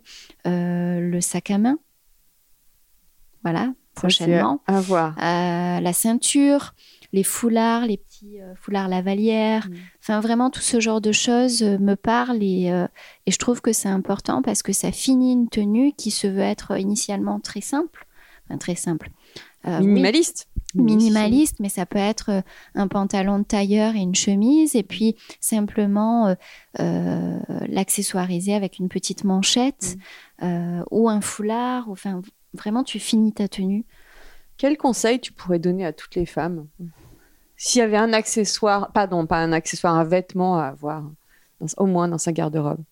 euh, 0.48 1.00
le 1.00 1.22
sac 1.22 1.52
à 1.52 1.58
main, 1.58 1.78
voilà, 3.44 3.74
prochainement. 3.96 4.62
À 4.68 4.82
voir. 4.82 5.16
la 5.18 5.94
ceinture, 5.94 6.74
les 7.14 7.24
foulards, 7.24 7.86
les 7.86 7.98
petits 7.98 8.38
foulards 8.62 8.90
lavalières, 8.90 9.68
mm. 9.68 9.74
enfin 10.02 10.20
vraiment 10.20 10.50
tout 10.50 10.62
ce 10.62 10.80
genre 10.80 11.02
de 11.02 11.12
choses 11.12 11.64
me 11.64 11.96
parlent 11.96 12.44
et, 12.44 12.68
et 13.26 13.32
je 13.32 13.38
trouve 13.38 13.62
que 13.62 13.74
c'est 13.74 13.90
important 13.90 14.42
parce 14.42 14.62
que 14.62 14.74
ça 14.74 14.92
finit 14.92 15.34
une 15.34 15.50
tenue 15.50 15.94
qui 15.94 16.12
se 16.12 16.28
veut 16.28 16.40
être 16.40 16.78
initialement 16.78 17.40
très 17.40 17.62
simple, 17.62 18.06
enfin, 18.48 18.58
très 18.58 18.76
simple. 18.76 19.10
Minimaliste 19.66 20.48
minimaliste, 20.76 21.60
mais 21.60 21.70
ça 21.70 21.86
peut 21.86 22.00
être 22.00 22.30
euh, 22.30 22.42
un 22.76 22.88
pantalon 22.88 23.40
de 23.40 23.44
tailleur 23.44 23.96
et 23.96 24.00
une 24.00 24.16
chemise, 24.16 24.76
et 24.76 24.84
puis 24.84 25.16
simplement 25.40 26.28
euh, 26.28 26.36
euh, 26.80 27.40
l'accessoiriser 27.68 28.54
avec 28.54 28.80
une 28.80 28.90
petite 28.90 29.24
manchette 29.24 29.98
mm. 30.42 30.84
ou 30.92 31.10
un 31.10 31.22
foulard. 31.22 31.90
Enfin, 31.90 32.22
vraiment, 32.56 32.84
tu 32.84 33.00
finis 33.00 33.34
ta 33.34 33.48
tenue. 33.48 33.86
Quel 34.58 34.78
conseil 34.78 35.20
tu 35.20 35.34
pourrais 35.34 35.60
donner 35.60 35.86
à 35.86 35.94
toutes 35.94 36.16
les 36.16 36.26
femmes? 36.26 36.68
S'il 37.58 37.80
y 37.80 37.82
avait 37.82 37.98
un 37.98 38.14
accessoire, 38.14 38.92
pardon, 38.94 39.26
pas 39.26 39.38
un 39.38 39.52
accessoire, 39.52 39.96
un 39.96 40.04
vêtement 40.04 40.60
à 40.60 40.68
avoir, 40.68 41.04
au 41.78 41.86
moins 41.86 42.08
dans 42.08 42.18
sa 42.18 42.32
garde-robe? 42.32 42.84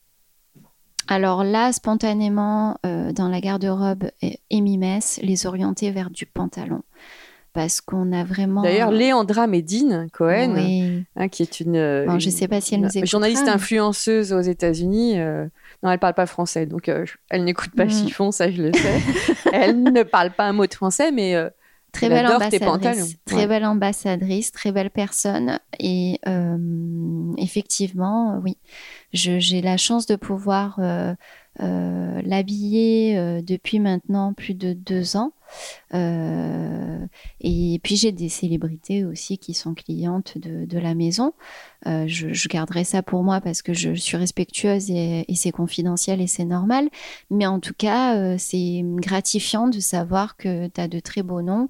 Alors 1.08 1.44
là, 1.44 1.74
spontanément, 1.74 2.78
dans 2.84 3.28
la 3.28 3.42
garde-robe 3.42 4.10
et, 4.22 4.40
les 4.52 5.46
orienter 5.46 5.92
vers 5.92 6.10
du 6.10 6.26
pantalon 6.26 6.82
parce 7.54 7.82
qu'on 7.82 8.12
a 8.12 8.24
vraiment. 8.24 8.64
D'ailleurs, 8.64 8.92
Léandra 8.92 9.48
Medine 9.48 10.08
Cohen, 10.12 11.06
hein, 11.16 11.30
qui 11.30 11.44
est 11.44 11.60
une, 11.60 11.76
je 12.20 12.30
sais 12.30 12.48
pas 12.48 12.60
si 12.60 12.76
elle 12.76 12.82
nous 12.82 13.06
journaliste 13.06 13.48
influenceuse 13.48 14.34
aux 14.34 14.42
États-Unis. 14.42 15.20
Euh, 15.20 15.46
non, 15.84 15.92
elle 15.92 16.00
parle 16.00 16.14
pas 16.14 16.26
français, 16.26 16.66
donc 16.66 16.90
euh, 16.90 17.06
elle 17.30 17.44
n'écoute 17.44 17.72
pas 17.76 17.86
mm. 17.86 17.90
Chiffon, 17.90 18.32
ça 18.32 18.50
je 18.50 18.64
le 18.64 18.72
sais. 18.74 19.02
elle 19.54 19.84
ne 19.84 20.04
parle 20.04 20.32
pas 20.32 20.46
un 20.46 20.54
mot 20.54 20.66
de 20.66 20.74
français, 20.74 21.12
mais 21.12 21.36
euh, 21.36 21.50
très 21.92 22.10
belle 22.10 22.26
ambassadrice, 22.28 23.18
très 23.26 23.48
belle 23.48 23.66
ambassadrice, 23.66 24.52
très 24.52 24.72
belle 24.72 24.90
personne, 24.90 25.60
et 25.80 26.20
effectivement, 27.38 28.40
oui, 28.44 28.58
j'ai 29.12 29.62
la 29.62 29.78
chance 29.78 30.06
de 30.06 30.16
pouvoir 30.16 30.80
l'habiller 31.60 33.42
depuis 33.42 33.80
maintenant 33.80 34.34
plus 34.34 34.54
de 34.54 34.74
deux 34.74 35.18
ans. 35.18 35.34
Euh, 35.94 37.06
et 37.42 37.80
puis 37.84 37.96
j'ai 37.96 38.12
des 38.12 38.30
célébrités 38.30 39.06
aussi 39.06 39.38
qui 39.38 39.54
sont 39.54 39.74
clientes 39.74 40.38
de, 40.38 40.78
la 40.78 40.96
maison. 40.96 41.34
Euh, 41.86 42.06
je, 42.08 42.48
garderai 42.48 42.84
ça 42.84 43.04
pour 43.04 43.24
moi 43.24 43.42
parce 43.42 43.62
que 43.62 43.74
je 43.74 43.94
suis 43.94 44.18
respectueuse 44.18 44.90
et, 44.90 45.26
c'est 45.36 45.52
confidentiel 45.52 46.22
et 46.22 46.28
c'est 46.28 46.46
normal. 46.46 46.90
Mais 47.30 47.46
en 47.46 47.60
tout 47.60 47.74
cas, 47.78 48.18
euh, 48.18 48.36
c'est 48.38 48.82
gratifiant 48.84 49.68
de 49.68 49.80
savoir 49.80 50.36
que 50.38 50.68
tu 50.68 50.82
as 50.82 50.88
de 50.88 51.00
très 51.00 51.24
beaux 51.24 51.42
noms 51.42 51.70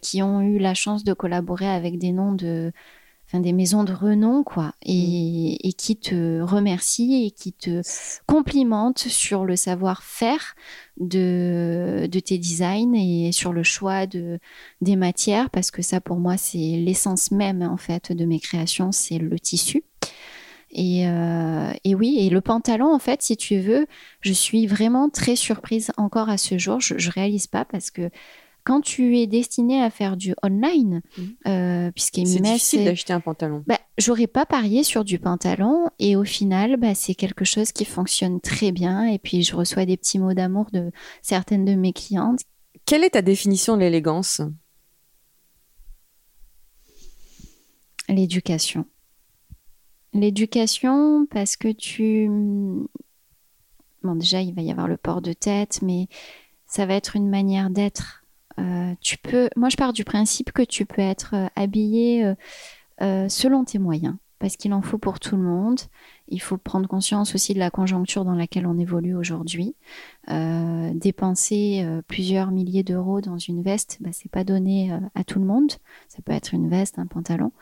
qui 0.00 0.22
ont 0.22 0.40
eu 0.40 0.58
la 0.58 0.72
chance 0.72 1.02
de 1.02 1.12
collaborer 1.14 1.66
avec 1.66 1.98
des 1.98 2.12
noms 2.12 2.32
de 2.32 2.72
des 3.40 3.52
maisons 3.52 3.84
de 3.84 3.92
renom, 3.92 4.42
quoi, 4.42 4.68
mm. 4.68 4.72
et, 4.86 5.72
qui 5.76 5.96
te 5.96 6.40
remercient 6.40 7.26
et 7.26 7.30
qui 7.30 7.52
te 7.52 7.82
complimentent 8.26 8.98
sur 9.08 9.44
le 9.44 9.56
savoir-faire 9.56 10.54
de, 10.98 12.08
de 12.10 12.20
tes 12.20 12.38
designs 12.38 12.94
et 12.94 13.32
sur 13.32 13.52
le 13.52 13.62
choix 13.62 14.06
de, 14.06 14.38
des 14.80 14.96
matières, 14.96 15.50
parce 15.50 15.70
que 15.70 15.82
ça, 15.82 16.00
pour 16.00 16.18
moi, 16.18 16.36
c'est 16.36 16.58
l'essence 16.58 17.30
même, 17.30 17.62
en 17.62 17.76
fait, 17.76 18.12
de 18.12 18.24
mes 18.24 18.40
créations, 18.40 18.92
c'est 18.92 19.18
le 19.18 19.38
tissu. 19.38 19.84
Et, 20.74 21.06
euh, 21.06 21.72
et, 21.84 21.94
oui, 21.94 22.16
et 22.18 22.30
le 22.30 22.40
pantalon, 22.40 22.92
en 22.92 22.98
fait, 22.98 23.22
si 23.22 23.36
tu 23.36 23.58
veux, 23.58 23.86
je 24.20 24.32
suis 24.32 24.66
vraiment 24.66 25.08
très 25.08 25.36
surprise 25.36 25.92
encore 25.96 26.28
à 26.28 26.36
ce 26.36 26.58
jour. 26.58 26.80
Je, 26.80 26.98
je 26.98 27.10
réalise 27.10 27.46
pas 27.46 27.64
parce 27.64 27.92
que 27.92 28.10
quand 28.64 28.80
tu 28.80 29.18
es 29.18 29.26
destiné 29.26 29.82
à 29.82 29.90
faire 29.90 30.16
du 30.16 30.34
online, 30.42 31.02
euh, 31.46 31.90
c'est 31.96 32.22
difficile 32.22 32.84
d'acheter 32.84 33.12
un 33.12 33.20
pantalon. 33.20 33.62
Bah, 33.66 33.78
j'aurais 33.98 34.26
pas 34.26 34.46
parié 34.46 34.82
sur 34.82 35.04
du 35.04 35.18
pantalon 35.18 35.90
et 35.98 36.16
au 36.16 36.24
final, 36.24 36.78
bah, 36.78 36.94
c'est 36.94 37.14
quelque 37.14 37.44
chose 37.44 37.72
qui 37.72 37.84
fonctionne 37.84 38.40
très 38.40 38.72
bien. 38.72 39.06
Et 39.06 39.18
puis, 39.18 39.42
je 39.42 39.54
reçois 39.54 39.84
des 39.84 39.98
petits 39.98 40.18
mots 40.18 40.32
d'amour 40.32 40.66
de 40.72 40.90
certaines 41.20 41.66
de 41.66 41.74
mes 41.74 41.92
clientes. 41.92 42.40
Quelle 42.86 43.04
est 43.04 43.10
ta 43.10 43.22
définition 43.22 43.76
de 43.76 43.80
l'élégance? 43.80 44.40
L'éducation. 48.08 48.86
L'éducation, 50.14 51.26
parce 51.26 51.56
que 51.56 51.68
tu. 51.68 52.28
Bon, 54.02 54.14
déjà, 54.14 54.40
il 54.40 54.54
va 54.54 54.62
y 54.62 54.70
avoir 54.70 54.88
le 54.88 54.96
port 54.96 55.20
de 55.20 55.32
tête, 55.32 55.80
mais 55.82 56.08
ça 56.66 56.86
va 56.86 56.94
être 56.94 57.16
une 57.16 57.28
manière 57.28 57.70
d'être 57.70 58.23
euh, 58.58 58.94
tu 59.00 59.18
peux, 59.18 59.48
moi 59.56 59.68
je 59.68 59.76
pars 59.76 59.92
du 59.92 60.04
principe 60.04 60.52
que 60.52 60.62
tu 60.62 60.86
peux 60.86 61.02
être 61.02 61.34
euh, 61.34 61.46
habillé 61.56 62.34
euh, 63.02 63.28
selon 63.28 63.64
tes 63.64 63.78
moyens. 63.78 64.16
parce 64.38 64.56
qu'il 64.56 64.72
en 64.74 64.82
faut 64.82 64.98
pour 64.98 65.20
tout 65.20 65.36
le 65.36 65.42
monde. 65.42 65.80
Il 66.28 66.40
faut 66.40 66.58
prendre 66.58 66.88
conscience 66.88 67.34
aussi 67.34 67.54
de 67.54 67.58
la 67.58 67.70
conjoncture 67.70 68.24
dans 68.24 68.34
laquelle 68.34 68.66
on 68.66 68.78
évolue 68.78 69.14
aujourd'hui. 69.14 69.74
Dépenser 70.28 71.86
plusieurs 72.08 72.50
milliers 72.50 72.82
d'euros 72.82 73.20
dans 73.20 73.38
une 73.38 73.62
veste, 73.62 73.98
bah, 74.00 74.10
c'est 74.12 74.30
pas 74.30 74.44
donné 74.44 74.90
à 75.14 75.24
tout 75.24 75.38
le 75.38 75.44
monde. 75.44 75.72
Ça 76.08 76.22
peut 76.22 76.32
être 76.32 76.54
une 76.54 76.68
veste, 76.68 76.98
un 76.98 77.06
pantalon. 77.06 77.52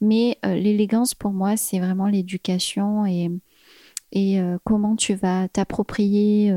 Mais 0.00 0.38
l'élégance, 0.44 1.14
pour 1.14 1.32
moi, 1.32 1.56
c'est 1.56 1.78
vraiment 1.78 2.06
l'éducation 2.06 3.06
et 3.06 4.40
comment 4.64 4.96
tu 4.96 5.14
vas 5.14 5.48
t'approprier 5.48 6.54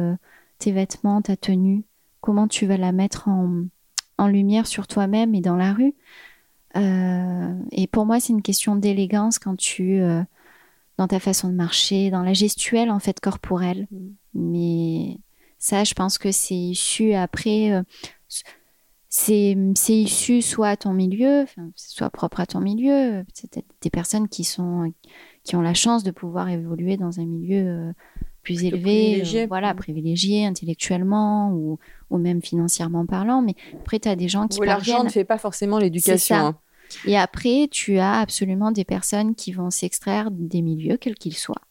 tes 0.60 0.72
vêtements, 0.72 1.22
ta 1.22 1.36
tenue, 1.36 1.84
comment 2.28 2.50
tu 2.50 2.66
vas 2.66 2.76
la 2.76 2.92
mettre 2.92 3.30
en, 3.30 3.64
en 4.18 4.28
lumière 4.28 4.68
sur 4.68 4.86
toi-même 4.86 5.34
et 5.34 5.40
dans 5.40 5.56
la 5.56 5.72
rue. 5.72 5.96
Euh, 6.76 7.54
et 7.72 7.88
pour 7.88 8.06
moi, 8.06 8.20
c'est 8.20 8.34
une 8.34 8.42
question 8.42 8.76
d'élégance 8.76 9.40
quand 9.40 9.56
tu, 9.56 10.02
euh, 10.02 10.22
dans 10.98 11.08
ta 11.08 11.22
façon 11.22 11.48
de 11.48 11.54
marcher, 11.54 12.12
dans 12.12 12.24
la 12.24 12.34
gestuelle 12.34 12.92
en 12.92 13.00
fait 13.00 13.22
corporelle. 13.22 13.88
Mm. 13.92 14.10
Mais 14.34 15.20
ça, 15.58 15.86
je 15.86 15.94
pense 15.94 16.18
que 16.18 16.34
c'est 16.34 16.54
issu 16.54 17.14
après. 17.14 17.72
Euh, 17.72 17.84
c'est 19.08 19.56
issu 19.88 20.42
soit 20.42 20.68
à 20.68 20.76
ton 20.76 20.92
milieu, 20.92 21.46
soit 21.78 22.10
propre 22.10 22.42
à 22.42 22.46
ton 22.46 22.60
milieu. 22.60 23.24
C'est 23.34 23.64
des 23.82 23.90
personnes 23.90 24.28
qui 24.28 24.44
sont 24.44 24.92
qui 25.46 25.56
ont 25.56 25.62
la 25.62 25.74
chance 25.74 26.04
de 26.04 26.12
pouvoir 26.12 26.50
évoluer 26.50 26.98
dans 26.98 27.22
un 27.22 27.26
milieu 27.26 27.94
plus 28.48 28.64
élevé, 28.64 29.46
voilà, 29.48 29.74
mm. 29.74 29.78
privilégié 29.78 30.46
intellectuellement 30.46 31.52
ou, 31.52 31.80
ou, 32.10 32.18
même 32.18 32.42
financièrement 32.42 33.06
parlant. 33.06 33.42
Mais 33.42 33.56
après, 33.82 34.00
tu 34.00 34.08
as 34.08 34.16
des 34.16 34.30
gens 34.30 34.48
qui. 34.48 34.60
L'argent 34.62 35.04
ne 35.04 35.10
fait 35.10 35.26
pas 35.26 35.38
forcément 35.38 35.80
l'éducation. 35.80 36.36
Hein. 36.36 36.58
Et 37.06 37.18
après, 37.18 37.68
tu 37.70 37.98
as 37.98 38.20
absolument 38.20 38.72
des 38.72 38.86
personnes 38.86 39.36
qui 39.36 39.52
vont 39.52 39.70
s'extraire 39.70 40.30
des 40.32 40.62
milieux, 40.62 40.96
quels 40.96 41.16
qu'ils 41.16 41.36
soient, 41.36 41.62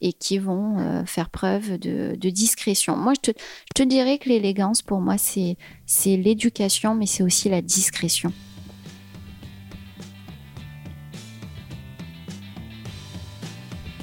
et 0.00 0.14
qui 0.14 0.38
vont 0.38 0.78
euh, 0.78 1.04
faire 1.04 1.28
preuve 1.28 1.78
de, 1.78 2.30
discrétion. 2.30 2.96
Moi, 2.96 3.12
je 3.16 3.32
te, 3.32 3.38
je 3.76 3.82
te 3.82 3.86
dirais 3.86 4.16
que 4.16 4.30
l'élégance, 4.30 4.80
pour 4.80 5.00
moi, 5.00 5.16
c'est 5.18 5.56
l'éducation, 6.06 6.94
mais 6.94 7.04
c'est 7.04 7.22
aussi 7.22 7.50
la 7.50 7.60
discrétion. 7.60 8.32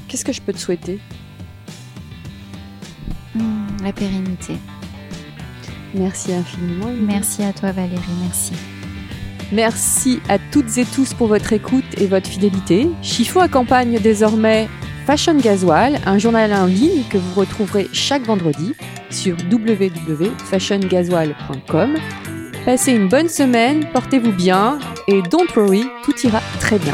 Qu'est-ce 0.08 0.26
que 0.26 0.34
je 0.34 0.42
peux 0.42 0.54
te 0.54 0.60
souhaiter? 0.60 1.00
La 3.84 3.94
pérennité. 3.94 4.58
Merci 5.94 6.34
infiniment. 6.34 6.92
Merci 7.02 7.44
à 7.44 7.54
toi 7.54 7.72
Valérie, 7.72 8.02
merci. 8.22 8.54
Merci 9.52 10.20
à 10.30 10.40
toutes 10.40 10.78
et 10.78 10.86
tous 10.86 11.14
pour 11.14 11.28
votre 11.28 11.52
écoute 11.52 11.84
et 11.98 12.08
votre 12.08 12.30
fidélité. 12.30 12.88
Chifo 13.02 13.42
accompagne 13.42 14.00
désormais 14.00 14.70
Fashion 15.06 15.36
Gasoil, 15.36 16.00
un 16.06 16.18
journal 16.18 16.54
en 16.54 16.68
ligne 16.68 17.04
que 17.10 17.18
vous 17.18 17.38
retrouverez 17.40 17.90
chaque 17.92 18.24
vendredi 18.24 18.74
sur 19.10 19.36
www.fashiongasoil.com. 19.52 21.98
Passez 22.64 22.94
une 22.94 23.10
bonne 23.10 23.28
semaine, 23.28 23.90
portez-vous 23.92 24.32
bien 24.32 24.80
et 25.08 25.22
don't 25.24 25.54
worry, 25.56 25.84
tout 26.06 26.18
ira 26.24 26.40
très 26.60 26.80
bien. 26.80 26.94